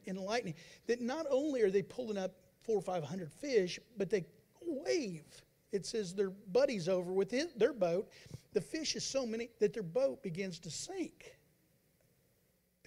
[0.08, 0.56] enlightening
[0.88, 2.32] that not only are they pulling up
[2.64, 4.26] four or five hundred fish, but they
[4.62, 5.24] wave.
[5.72, 8.10] It says their buddies over with his, their boat.
[8.54, 11.38] The fish is so many that their boat begins to sink.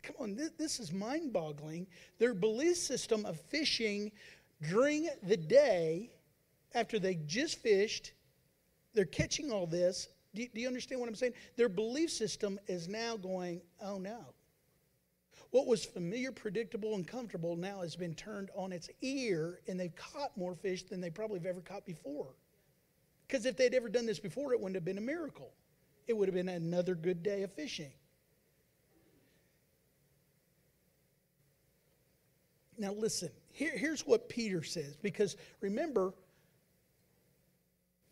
[0.03, 1.87] Come on, this, this is mind boggling.
[2.18, 4.12] Their belief system of fishing
[4.68, 6.11] during the day
[6.75, 8.12] after they just fished
[8.94, 10.09] they're catching all this.
[10.35, 11.35] Do do you understand what I'm saying?
[11.57, 14.20] Their belief system is now going, oh no.
[15.51, 19.94] What was familiar, predictable, and comfortable now has been turned on its ear, and they've
[19.94, 22.35] caught more fish than they probably have ever caught before.
[23.35, 25.51] Because if they'd ever done this before, it wouldn't have been a miracle.
[26.07, 27.90] It would have been another good day of fishing.
[32.79, 36.14] Now, listen, here, here's what Peter says, because remember,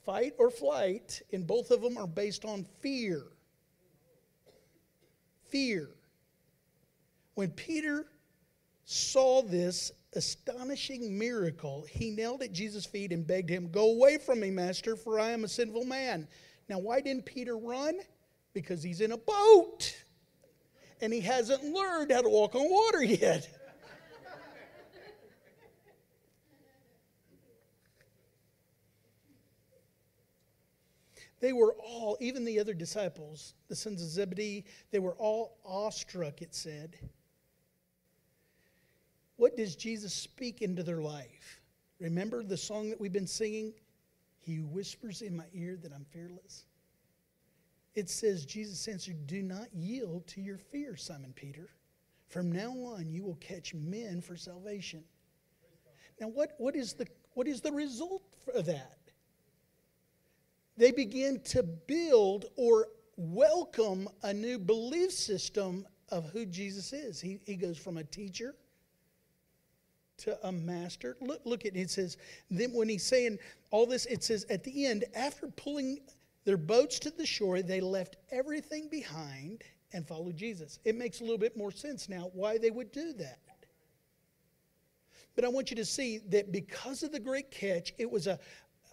[0.04, 3.22] Fight or flight, and both of them are based on fear.
[5.50, 5.88] Fear.
[7.34, 8.06] When Peter
[8.84, 14.40] saw this astonishing miracle, he knelt at Jesus' feet and begged him, Go away from
[14.40, 16.28] me, Master, for I am a sinful man.
[16.68, 18.00] Now, why didn't Peter run?
[18.54, 19.94] Because he's in a boat
[21.00, 23.48] and he hasn't learned how to walk on water yet.
[31.40, 36.40] They were all, even the other disciples, the sons of Zebedee, they were all awestruck,
[36.40, 36.96] it said.
[39.42, 41.60] What does Jesus speak into their life?
[41.98, 43.72] Remember the song that we've been singing?
[44.38, 46.66] He whispers in my ear that I'm fearless.
[47.96, 51.70] It says, Jesus answered, Do not yield to your fear, Simon Peter.
[52.28, 55.02] From now on, you will catch men for salvation.
[56.20, 58.22] Now, what, what, is, the, what is the result
[58.54, 58.98] of that?
[60.76, 67.20] they begin to build or welcome a new belief system of who Jesus is.
[67.20, 68.54] He, he goes from a teacher
[70.22, 71.16] to a master.
[71.20, 71.80] Look, look at it.
[71.80, 72.16] It says,
[72.50, 73.38] then when he's saying
[73.70, 75.98] all this, it says at the end, after pulling
[76.44, 80.78] their boats to the shore, they left everything behind and followed Jesus.
[80.84, 83.38] It makes a little bit more sense now why they would do that.
[85.34, 88.38] But I want you to see that because of the great catch, it was a,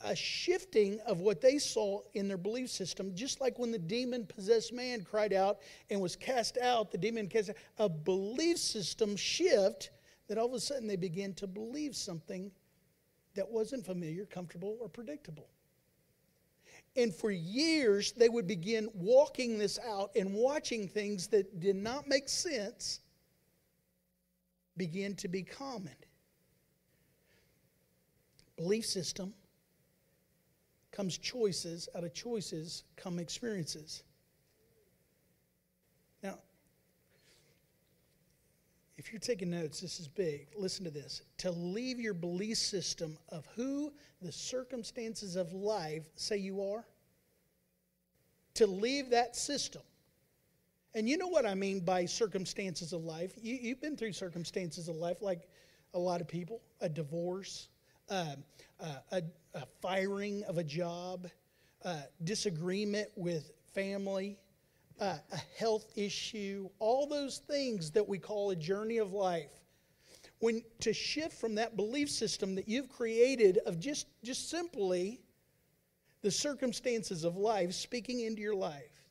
[0.03, 4.25] a shifting of what they saw in their belief system, just like when the demon
[4.25, 9.15] possessed man cried out and was cast out, the demon cast out, a belief system
[9.15, 9.89] shift
[10.29, 12.51] that all of a sudden they began to believe something
[13.35, 15.49] that wasn't familiar, comfortable, or predictable.
[16.95, 22.07] And for years, they would begin walking this out and watching things that did not
[22.07, 23.01] make sense
[24.77, 25.95] begin to be common.
[28.55, 29.33] Belief system
[30.91, 31.89] comes choices.
[31.95, 34.03] Out of choices come experiences.
[38.99, 40.49] If you're taking notes, this is big.
[40.57, 41.21] Listen to this.
[41.37, 46.85] To leave your belief system of who the circumstances of life say you are,
[48.55, 49.81] to leave that system.
[50.93, 53.31] And you know what I mean by circumstances of life.
[53.41, 55.47] You, have been through circumstances of life like
[55.93, 57.69] a lot of people a divorce,
[58.09, 58.35] uh,
[58.81, 59.23] uh, a,
[59.53, 61.29] a, firing of a job,
[61.85, 64.37] uh, disagreement with family,
[64.99, 69.51] uh, a health issue, all those things that we call a journey of life.
[70.39, 75.21] When to shift from that belief system that you've created of just, just simply
[76.21, 79.03] the circumstances of life speaking into your life,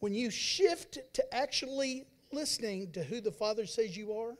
[0.00, 4.34] when you shift to actually listening to who the Father says you are,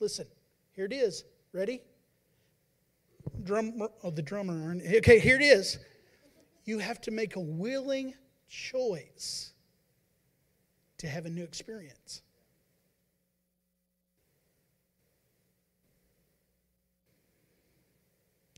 [0.00, 0.26] listen,
[0.72, 1.24] here it is.
[1.52, 1.82] Ready?
[3.44, 4.76] Drum, oh, the drummer.
[4.96, 5.78] Okay, here it is.
[6.64, 8.14] You have to make a willing
[8.52, 9.54] choice
[10.98, 12.20] to have a new experience.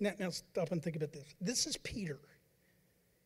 [0.01, 1.37] Now, now stop and think about this.
[1.41, 2.19] This is Peter.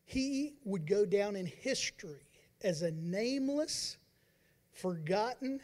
[0.05, 2.21] He would go down in history
[2.61, 3.97] as a nameless,
[4.71, 5.59] forgotten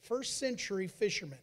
[0.00, 1.38] first century fisherman.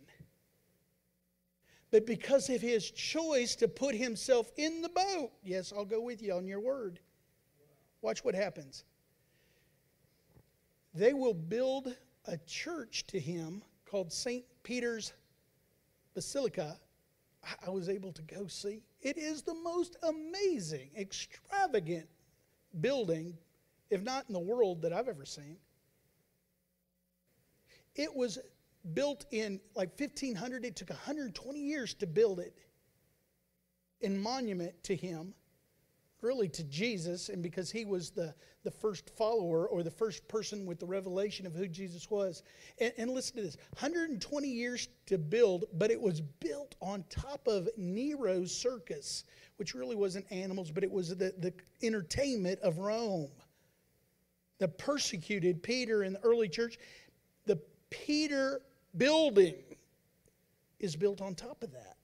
[1.92, 6.22] But because of his choice to put himself in the boat, yes, I'll go with
[6.22, 7.00] you on your word.
[8.02, 8.86] Watch what happens.
[10.94, 14.46] They will build a church to him called St.
[14.64, 15.14] Peter's
[16.14, 16.78] Basilica.
[17.66, 18.84] I was able to go see.
[19.02, 22.08] It is the most amazing, extravagant
[22.80, 23.38] building,
[23.90, 25.58] if not in the world, that I've ever seen.
[27.96, 28.40] It was
[28.94, 30.66] built in like 1500.
[30.66, 32.58] It took 120 years to build it
[34.02, 35.34] in monument to him,
[36.24, 40.66] really to Jesus, and because he was the, the first follower or the first person
[40.66, 42.44] with the revelation of who Jesus was.
[42.80, 47.48] And, and listen to this 120 years to build, but it was built on top
[47.48, 49.26] of Nero's circus,
[49.58, 51.54] which really wasn't animals, but it was the, the
[51.84, 53.32] entertainment of Rome.
[54.60, 56.78] The persecuted Peter in the early church.
[57.46, 57.60] The
[57.90, 58.62] Peter
[58.98, 59.56] building
[60.80, 61.98] is built on top of that.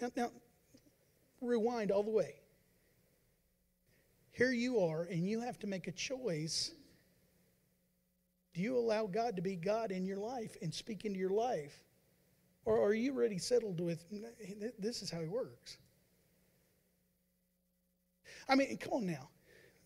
[0.00, 0.30] Now, now,
[1.40, 2.34] rewind all the way.
[4.32, 6.70] Here you are, and you have to make a choice.
[8.54, 11.76] Do you allow God to be God in your life and speak into your life?
[12.64, 14.04] Or are you already settled with
[14.78, 15.78] this is how he works?
[18.48, 19.28] I mean, come on now.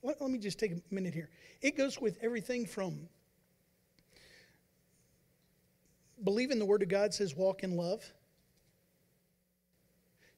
[0.02, 1.30] Let, let me just take a minute here.
[1.60, 3.08] It goes with everything from
[6.22, 8.04] believing the Word of God says walk in love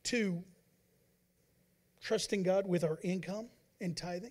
[0.05, 0.43] to
[2.03, 3.49] trusting God with our income
[3.81, 4.31] and tithing.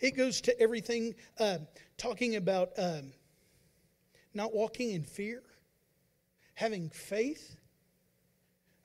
[0.00, 1.58] It goes to everything uh,
[1.98, 3.12] talking about um,
[4.32, 5.42] not walking in fear,
[6.54, 7.56] having faith.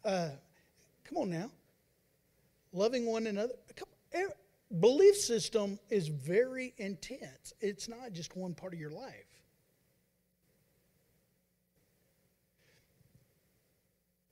[0.03, 0.30] Uh,
[1.03, 1.51] come on now.
[2.74, 3.53] Loving one another.
[3.76, 3.88] Come,
[4.80, 7.53] belief system is very intense.
[7.61, 9.26] It's not just one part of your life.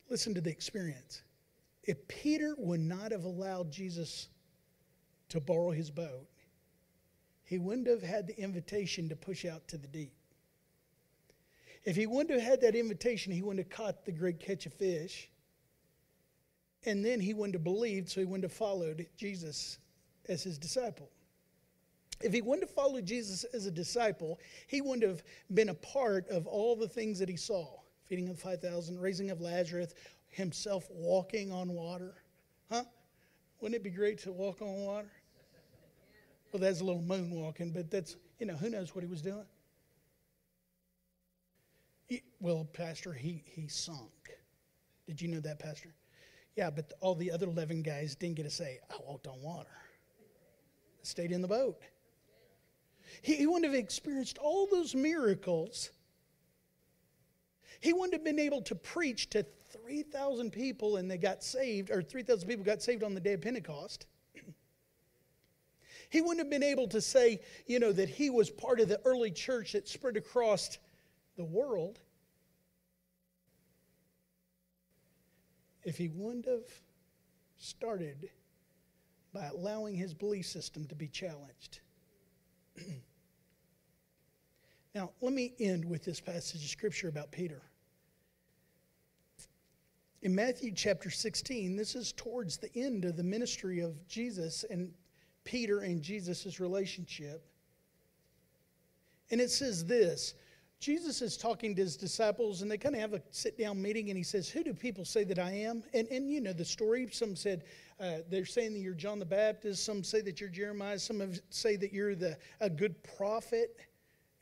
[0.10, 1.24] Listen to the experience.
[1.84, 4.30] If Peter would not have allowed Jesus
[5.30, 6.28] to borrow his boat,
[7.44, 10.14] he wouldn't have had the invitation to push out to the deep.
[11.84, 14.74] If he wouldn't have had that invitation, he wouldn't have caught the great catch of
[14.74, 15.30] fish.
[16.86, 19.80] And then he wouldn't have believed, so he wouldn't have followed Jesus
[20.30, 21.10] as his disciple.
[22.22, 25.24] If he wouldn't have followed Jesus as a disciple, he wouldn't have
[25.54, 29.42] been a part of all the things that he saw feeding of 5,000, raising of
[29.42, 29.94] Lazarus,
[30.34, 32.16] himself walking on water.
[32.72, 32.84] Huh?
[33.62, 35.12] Wouldn't it be great to walk on water?
[36.52, 39.46] Well, that's a little moonwalking, but that's, you know, who knows what he was doing?
[42.08, 44.12] He, well, Pastor, he, he sunk.
[45.08, 45.90] Did you know that, Pastor?
[46.56, 49.70] Yeah, but all the other 11 guys didn't get to say, I walked on water
[51.04, 51.80] stayed in the boat.
[53.22, 55.92] He, he wouldn't have experienced all those miracles.
[57.80, 59.46] He wouldn't have been able to preach to
[59.84, 63.42] 3,000 people and they got saved, or 3,000 people got saved on the day of
[63.42, 64.06] Pentecost.
[66.10, 69.02] He wouldn't have been able to say, you know, that he was part of the
[69.04, 70.78] early church that spread across
[71.38, 72.00] the world
[75.84, 76.70] if he wouldn't have
[77.58, 78.30] started
[79.34, 81.80] by allowing his belief system to be challenged.
[84.94, 87.64] now, let me end with this passage of scripture about Peter.
[90.24, 94.90] In Matthew chapter 16, this is towards the end of the ministry of Jesus and
[95.44, 97.46] Peter and Jesus' relationship.
[99.32, 100.36] And it says this
[100.80, 104.10] Jesus is talking to his disciples, and they kind of have a sit down meeting,
[104.10, 105.84] and he says, Who do people say that I am?
[105.94, 107.06] And, and you know the story.
[107.12, 107.66] Some said,
[108.00, 109.84] uh, They're saying that you're John the Baptist.
[109.84, 111.00] Some say that you're Jeremiah.
[111.00, 113.76] Some say that you're the, a good prophet.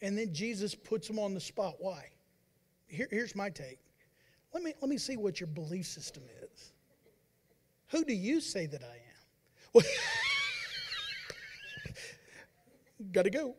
[0.04, 1.78] And then Jesus puts them on the spot.
[1.80, 2.06] Why?
[2.86, 3.80] Here, here's my take.
[4.54, 6.72] Let me, let me see what your belief system is.
[7.90, 9.84] Who do you say that I am?
[13.12, 13.56] Gotta go.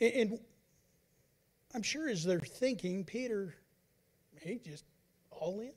[0.00, 0.38] And
[1.74, 3.54] I'm sure as they're thinking, Peter,
[4.40, 4.84] he just
[5.30, 5.72] all in.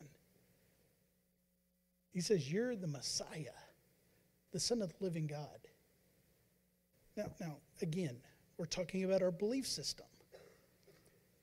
[2.13, 3.55] He says, You're the Messiah,
[4.51, 5.59] the Son of the living God.
[7.15, 8.17] Now, now again,
[8.57, 10.05] we're talking about our belief system.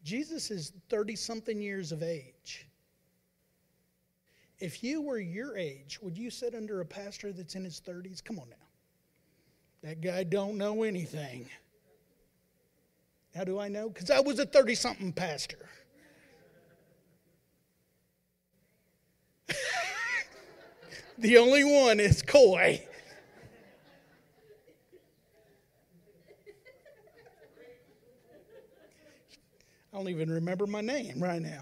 [0.02, 2.66] Jesus is 30 something years of age.
[4.58, 8.22] If you were your age, would you sit under a pastor that's in his 30s?
[8.22, 8.56] Come on now.
[9.82, 11.46] That guy don't know anything.
[13.34, 13.88] How do I know?
[13.88, 15.68] Because I was a 30 something pastor.
[21.18, 22.82] the only one is Coy.
[29.94, 31.60] I don't even remember my name right now.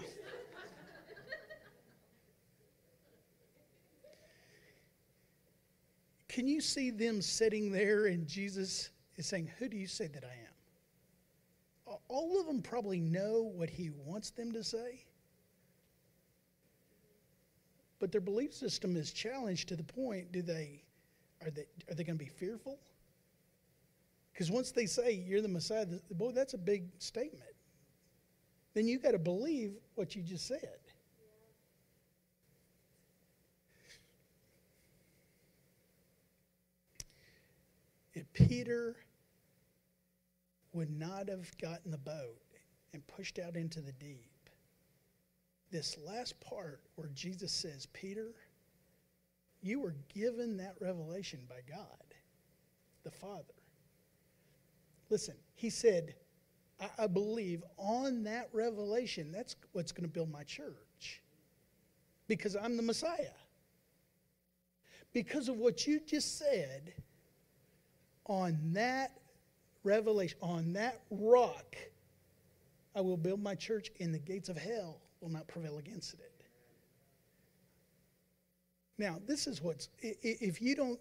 [6.27, 10.23] Can you see them sitting there and Jesus is saying, Who do you say that
[10.23, 11.97] I am?
[12.07, 15.05] All of them probably know what he wants them to say,
[17.99, 20.81] but their belief system is challenged to the point do they
[21.43, 22.79] are they are they going to be fearful?
[24.31, 27.52] Because once they say you're the Messiah, boy, that's a big statement.
[28.73, 30.79] Then you got to believe what you just said.
[38.15, 38.95] If Peter
[40.71, 42.41] would not have gotten the boat
[42.93, 44.29] and pushed out into the deep,
[45.71, 48.29] this last part where Jesus says, Peter,
[49.61, 52.13] you were given that revelation by God,
[53.03, 53.43] the Father.
[55.09, 56.13] Listen, he said,
[56.97, 61.21] I, believe on that revelation, that's what's going to build my church.
[62.27, 63.35] Because I'm the Messiah.
[65.13, 66.93] Because of what you just said,
[68.25, 69.11] on that
[69.83, 71.75] revelation, on that rock,
[72.95, 76.31] I will build my church, and the gates of hell will not prevail against it.
[78.97, 80.99] Now, this is what's if you don't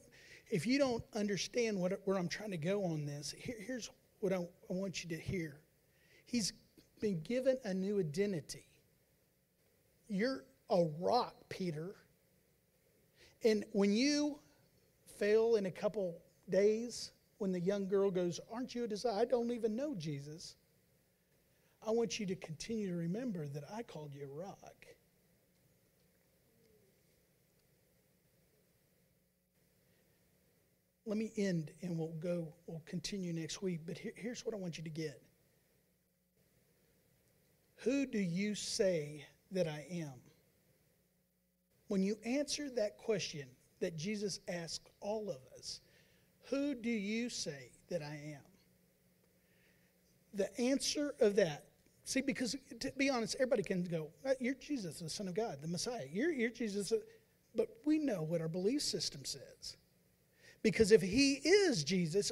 [0.51, 4.33] if you don't understand what, where I'm trying to go on this, here, here's what
[4.33, 5.61] I, I want you to hear.
[6.33, 6.55] He's
[6.99, 8.64] been given a new identity.
[10.09, 11.95] You're a rock, Peter.
[13.45, 14.39] And when you
[15.18, 19.18] fail in a couple days, when the young girl goes, Aren't you a disciple?
[19.20, 20.57] I don't even know Jesus.
[21.87, 24.59] I want you to continue to remember that I called you a rock.
[31.05, 33.80] Let me end and we'll go, we'll continue next week.
[33.85, 35.20] But here, here's what I want you to get
[37.85, 40.12] Who do you say that I am?
[41.89, 43.47] When you answer that question
[43.80, 45.80] that Jesus asked all of us,
[46.49, 48.43] who do you say that I am?
[50.35, 51.64] The answer of that,
[52.05, 55.68] see, because to be honest, everybody can go, You're Jesus, the Son of God, the
[55.68, 56.07] Messiah.
[56.11, 56.93] You're, you're Jesus.
[57.55, 59.76] But we know what our belief system says.
[60.62, 62.30] Because if he is Jesus,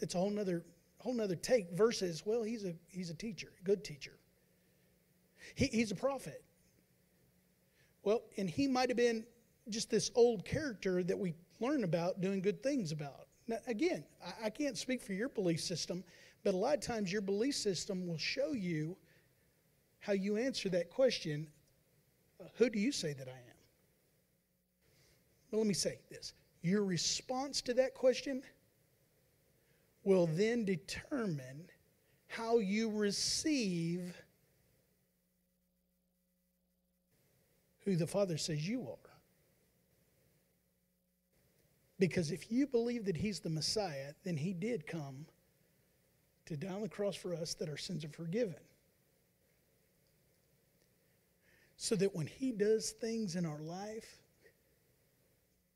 [0.00, 0.64] it's a whole nother,
[0.98, 4.18] whole nother take versus, well, he's a, he's a teacher, a good teacher.
[5.54, 6.42] He, he's a prophet.
[8.02, 9.24] Well, and he might have been
[9.68, 13.26] just this old character that we learn about doing good things about.
[13.46, 16.02] Now, again, I, I can't speak for your belief system,
[16.44, 18.96] but a lot of times your belief system will show you
[20.00, 21.46] how you answer that question
[22.40, 23.56] uh, Who do you say that I am?
[25.50, 26.32] Well, let me say this
[26.62, 28.42] your response to that question
[30.04, 31.68] will then determine
[32.28, 34.16] how you receive
[37.84, 39.10] who the Father says you are.
[41.98, 45.26] Because if you believe that he's the Messiah, then he did come
[46.46, 48.56] to die on the cross for us that our sins are forgiven.
[51.76, 54.18] So that when he does things in our life,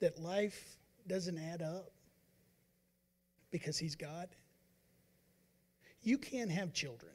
[0.01, 0.77] that life
[1.07, 1.91] doesn't add up
[3.51, 4.29] because he's God.
[6.03, 7.13] You can't have children,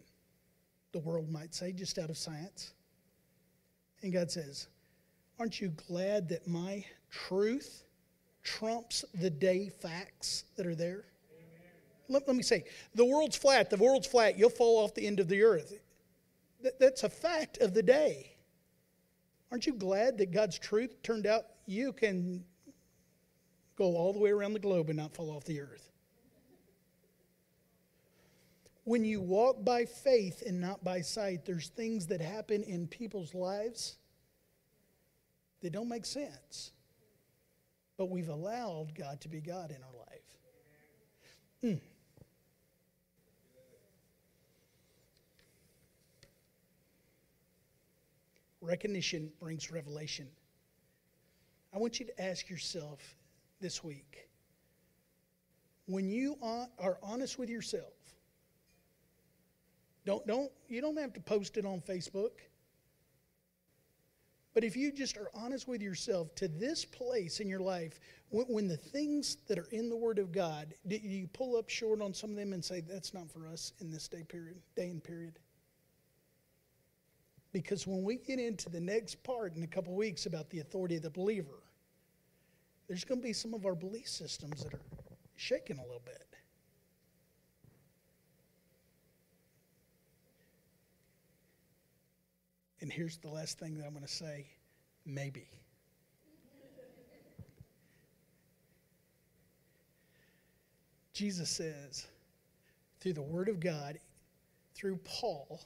[0.91, 2.73] the world might say, just out of science.
[4.01, 4.67] And God says,
[5.41, 7.85] Aren't you glad that my truth
[8.43, 11.05] trumps the day facts that are there?
[12.07, 15.19] Let, let, me say, the world's flat, the world's flat, you'll fall off the end
[15.19, 15.79] of the earth.
[16.61, 18.35] That, that's a fact of the day.
[19.51, 22.43] Aren't you glad that God's truth turned out you can
[23.77, 25.89] go all the way around the globe and not fall off the earth?
[28.83, 33.33] When you walk by faith and not by sight, there's things that happen in people's
[33.33, 33.97] lives
[35.61, 36.71] that don't make sense
[38.01, 40.19] but we've allowed God to be God in our life.
[41.63, 41.79] Mm.
[48.59, 50.27] Recognition brings revelation.
[51.71, 52.99] I want you to ask yourself
[53.59, 54.29] this week
[55.85, 57.93] when you are honest with yourself,
[60.07, 62.31] don't, don't, you don't have to post it on Facebook.
[64.53, 67.99] But if you just are honest with yourself to this place in your life,
[68.29, 71.69] when, when, the things that are in the Word of God, do you pull up
[71.69, 74.57] short on some of them and say, that's not for us in this day period,
[74.75, 75.39] day and period?
[77.53, 80.97] Because when we get into the next part in a couple weeks about the authority
[80.97, 81.63] of the believer,
[82.87, 84.81] there's going to be some of our belief systems that are
[85.37, 86.30] shaking a little bit.
[92.81, 94.47] And here's the last thing that I'm going to say
[95.05, 95.47] maybe.
[101.13, 102.07] Jesus says,
[102.99, 103.99] through the Word of God,
[104.73, 105.61] through Paul,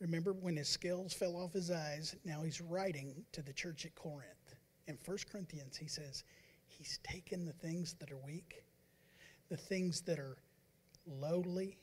[0.00, 3.94] remember when his scales fell off his eyes, now he's writing to the church at
[3.94, 4.54] Corinth.
[4.86, 6.24] In 1 Corinthians, he says,
[6.66, 8.64] He's taken the things that are weak,
[9.48, 10.38] the things that are
[11.06, 11.76] lowly,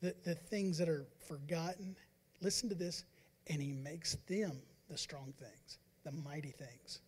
[0.00, 1.96] the, the things that are forgotten.
[2.40, 3.04] Listen to this
[3.50, 4.52] and he makes them
[4.88, 7.00] the strong things, the mighty things.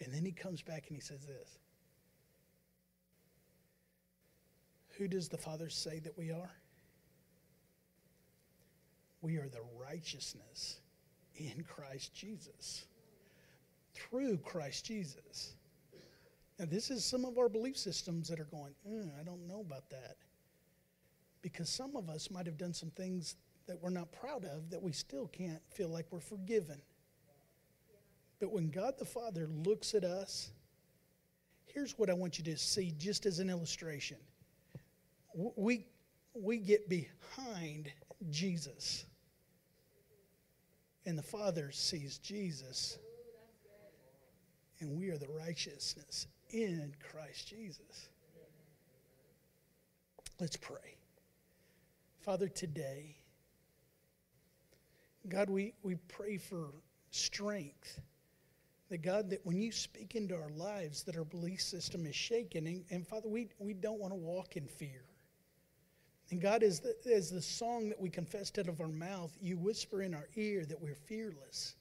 [0.00, 1.58] And then he comes back and he says this
[4.96, 6.54] Who does the Father say that we are?
[9.20, 10.78] We are the righteousness
[11.34, 12.86] in Christ Jesus,
[13.94, 15.54] through Christ Jesus.
[16.58, 19.60] Now, this is some of our belief systems that are going, mm, I don't know
[19.60, 20.16] about that
[21.46, 23.36] because some of us might have done some things
[23.68, 26.82] that we're not proud of that we still can't feel like we're forgiven.
[28.40, 30.50] But when God the Father looks at us,
[31.66, 34.16] here's what I want you to see just as an illustration.
[35.54, 35.86] We,
[36.34, 37.92] we get behind
[38.28, 39.04] Jesus,
[41.04, 42.98] and the Father sees Jesus,
[44.80, 48.08] and we are the righteousness in Christ Jesus.
[50.40, 50.95] Let's pray.
[52.26, 53.14] Father, today,
[55.28, 56.72] God, we, we pray for
[57.12, 58.00] strength.
[58.90, 62.66] That God, that when you speak into our lives, that our belief system is shaken.
[62.66, 65.04] And, and Father, we, we don't want to walk in fear.
[66.32, 69.56] And God, as the, as the song that we confessed out of our mouth, you
[69.56, 71.76] whisper in our ear that we're fearless.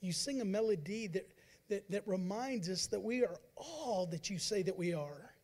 [0.00, 1.28] You sing a melody that,
[1.68, 5.34] that, that reminds us that we are all that you say that we are,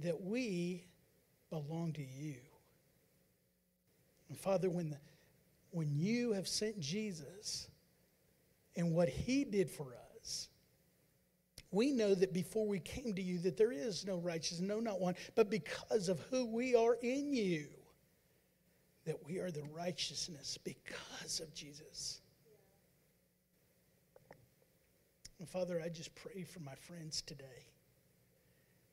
[0.00, 0.84] that we
[1.48, 2.36] belong to you.
[4.30, 4.98] And Father, when, the,
[5.72, 7.68] when you have sent Jesus
[8.76, 10.48] and what he did for us,
[11.72, 15.00] we know that before we came to you that there is no righteous, no, not
[15.00, 17.66] one, but because of who we are in you,
[19.04, 22.20] that we are the righteousness because of Jesus.
[25.40, 27.66] And Father, I just pray for my friends today.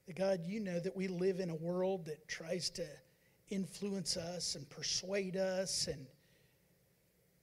[0.07, 2.85] That God, you know that we live in a world that tries to
[3.49, 6.05] influence us and persuade us and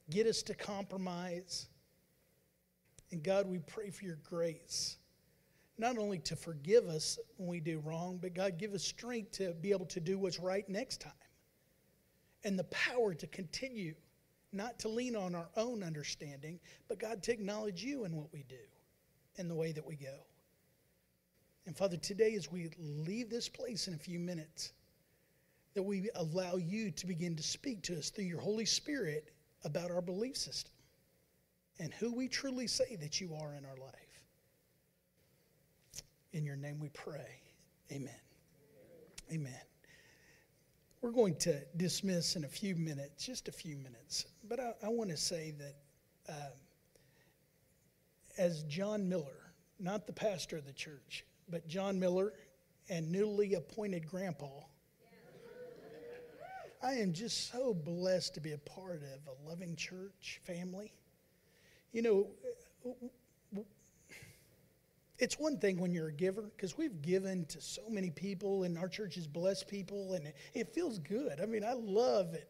[0.09, 1.67] get us to compromise.
[3.11, 4.97] And God, we pray for your grace,
[5.77, 9.53] not only to forgive us when we do wrong, but God, give us strength to
[9.53, 11.13] be able to do what's right next time.
[12.43, 13.95] And the power to continue,
[14.51, 18.43] not to lean on our own understanding, but God, to acknowledge you in what we
[18.47, 18.55] do
[19.37, 20.15] and the way that we go.
[21.65, 24.73] And Father, today as we leave this place in a few minutes,
[25.75, 29.31] that we allow you to begin to speak to us through your Holy Spirit
[29.63, 30.71] about our belief system
[31.79, 33.91] and who we truly say that you are in our life.
[36.31, 37.41] In your name we pray.
[37.91, 38.13] Amen.
[39.31, 39.53] Amen.
[41.01, 44.25] We're going to dismiss in a few minutes, just a few minutes.
[44.47, 45.75] But I, I want to say that
[46.29, 46.49] uh,
[48.37, 52.33] as John Miller, not the pastor of the church, but John Miller
[52.89, 54.47] and newly appointed grandpa,
[56.81, 60.93] I am just so blessed to be a part of a loving church family.
[61.91, 62.27] You know,
[65.17, 68.77] it's one thing when you're a giver because we've given to so many people and
[68.77, 71.39] our church has blessed people and it, feels good.
[71.41, 72.49] I mean, I love it.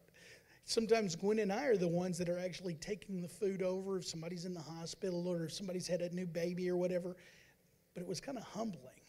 [0.65, 4.05] Sometimes Gwen and I are the ones that are actually taking the food over if
[4.07, 7.15] somebody's in the hospital or if somebody's had a new baby or whatever.
[7.93, 9.01] But it was kind of humbling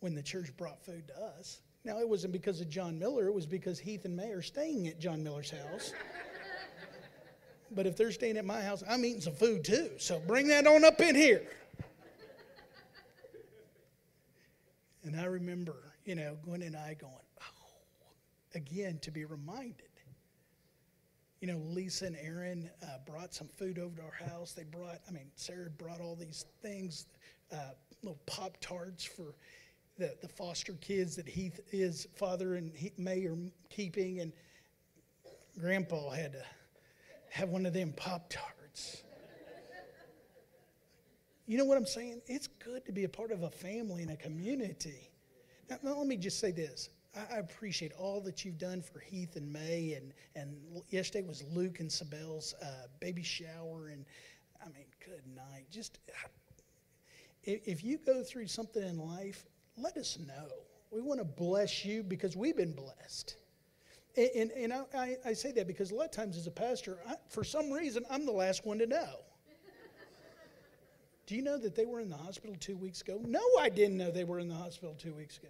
[0.00, 1.62] when the church brought food to us.
[1.84, 4.86] Now, it wasn't because of John Miller, it was because Heath and May are staying
[4.86, 5.92] at John Miller's house.
[7.72, 9.90] but if they're staying at my house, I'm eating some food too.
[9.98, 11.42] So bring that on up in here.
[15.02, 17.74] and I remember, you know, Gwen and I going, oh,
[18.54, 19.88] again, to be reminded.
[21.40, 24.52] You know, Lisa and Aaron uh, brought some food over to our house.
[24.52, 27.06] They brought, I mean, Sarah brought all these things,
[27.52, 27.72] uh,
[28.04, 29.34] little Pop Tarts for
[30.02, 33.38] the, the foster kids that Heath, his father and he, May are
[33.70, 34.18] keeping.
[34.20, 34.32] And
[35.60, 36.42] Grandpa had to
[37.30, 39.04] have one of them Pop Tarts.
[41.46, 42.20] You know what I'm saying?
[42.26, 45.10] It's good to be a part of a family and a community.
[45.70, 46.88] Now, now let me just say this.
[47.14, 50.56] I, I appreciate all that you've done for Heath and May, and, and
[50.90, 54.04] yesterday was Luke and Sabelle's uh, baby shower, and
[54.60, 55.66] I mean, good night.
[55.70, 56.00] Just
[57.44, 59.44] if, if you go through something in life,
[59.76, 60.48] let us know.
[60.90, 63.36] We want to bless you because we've been blessed.
[64.16, 66.98] And, and, and I, I, say that because a lot of times as a pastor,
[67.08, 69.20] I, for some reason, I'm the last one to know.
[71.26, 73.18] Do you know that they were in the hospital two weeks ago?
[73.24, 75.48] No, I didn't know they were in the hospital two weeks ago.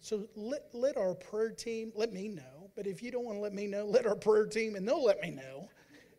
[0.00, 2.70] So let, let our prayer team, let me know.
[2.76, 5.02] But if you don't want to let me know, let our prayer team, and they'll
[5.02, 5.68] let me know.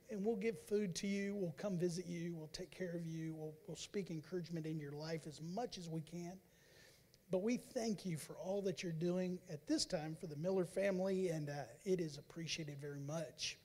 [0.10, 1.36] And we'll give food to you.
[1.36, 2.34] We'll come visit you.
[2.36, 3.34] We'll take care of you.
[3.36, 6.34] We'll, we'll speak encouragement in your life as much as we can.
[7.32, 10.66] But we thank you for all that you're doing at this time for the Miller
[10.66, 13.58] family, and uh, it is appreciated very much.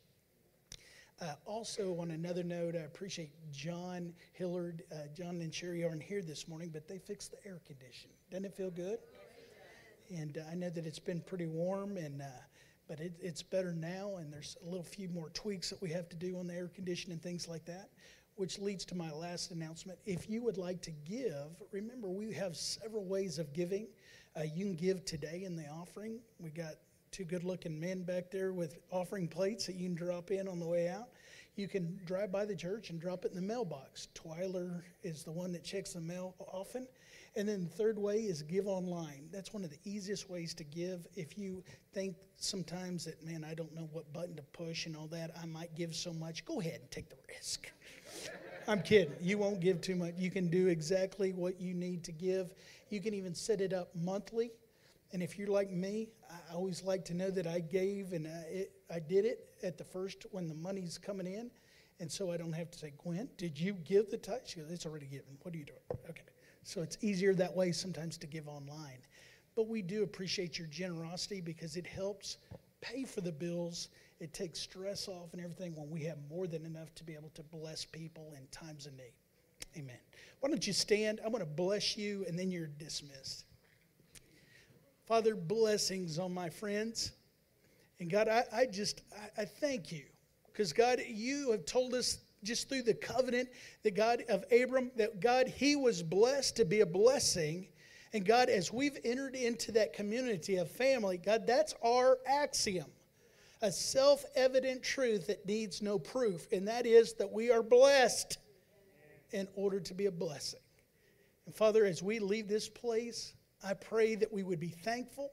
[1.21, 4.85] Uh, also, on another note, I appreciate John Hillard.
[4.91, 8.17] Uh, John and Sherry aren't here this morning, but they fixed the air conditioning.
[8.31, 8.99] Doesn't it feel good?
[10.11, 12.25] And uh, I know that it's been pretty warm, and uh,
[12.89, 14.17] but it, it's better now.
[14.17, 16.71] And there's a little few more tweaks that we have to do on the air
[16.75, 17.91] conditioning and things like that.
[18.41, 19.99] Which leads to my last announcement.
[20.07, 23.87] If you would like to give, remember we have several ways of giving.
[24.35, 26.21] Uh, you can give today in the offering.
[26.39, 26.77] We got
[27.11, 30.59] two good looking men back there with offering plates that you can drop in on
[30.59, 31.11] the way out.
[31.57, 34.09] You can drive by the church and drop it in the mailbox.
[34.15, 36.89] Twyler is the one that checks the mail often.
[37.37, 39.29] And then the third way is give online.
[39.31, 41.07] That's one of the easiest ways to give.
[41.15, 41.63] If you
[41.93, 45.45] think sometimes that, man, I don't know what button to push and all that, I
[45.45, 47.71] might give so much, go ahead and take the risk.
[48.69, 49.15] I'm kidding.
[49.21, 50.15] You won't give too much.
[50.17, 52.55] You can do exactly what you need to give.
[52.89, 54.53] You can even set it up monthly
[55.13, 58.47] and if you're like me, I always like to know that I gave and I,
[58.49, 61.51] it, I did it at the first when the money's coming in.
[61.99, 64.47] And so I don't have to say, Gwen, did you give the tithe?
[64.47, 65.37] She goes, it's already given.
[65.43, 66.01] What are you doing?
[66.09, 66.23] Okay.
[66.63, 68.99] So it's easier that way sometimes to give online.
[69.57, 72.39] But we do appreciate your generosity because it helps
[72.81, 73.89] pay for the bills.
[74.21, 77.31] It takes stress off and everything when we have more than enough to be able
[77.35, 79.15] to bless people in times of need.
[79.77, 79.97] Amen.
[80.41, 81.21] Why don't you stand?
[81.25, 83.47] I want to bless you and then you're dismissed.
[85.07, 87.13] Father, blessings on my friends.
[87.99, 90.05] And God, I, I just, I, I thank you.
[90.53, 93.49] Because God, you have told us just through the covenant
[93.83, 97.69] that God of Abram, that God, he was blessed to be a blessing.
[98.13, 102.87] And God, as we've entered into that community of family, God, that's our axiom.
[103.63, 108.39] A self evident truth that needs no proof, and that is that we are blessed
[109.33, 110.61] in order to be a blessing.
[111.47, 115.33] And Father, as we leave this place, I pray that we would be thankful.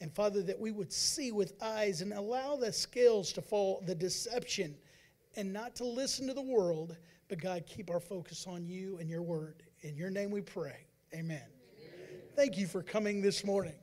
[0.00, 3.94] And Father, that we would see with eyes and allow the scales to fall, the
[3.94, 4.74] deception,
[5.36, 6.96] and not to listen to the world,
[7.28, 9.62] but God, keep our focus on you and your word.
[9.82, 10.86] In your name we pray.
[11.14, 11.42] Amen.
[11.78, 12.20] Amen.
[12.34, 13.74] Thank you for coming this morning.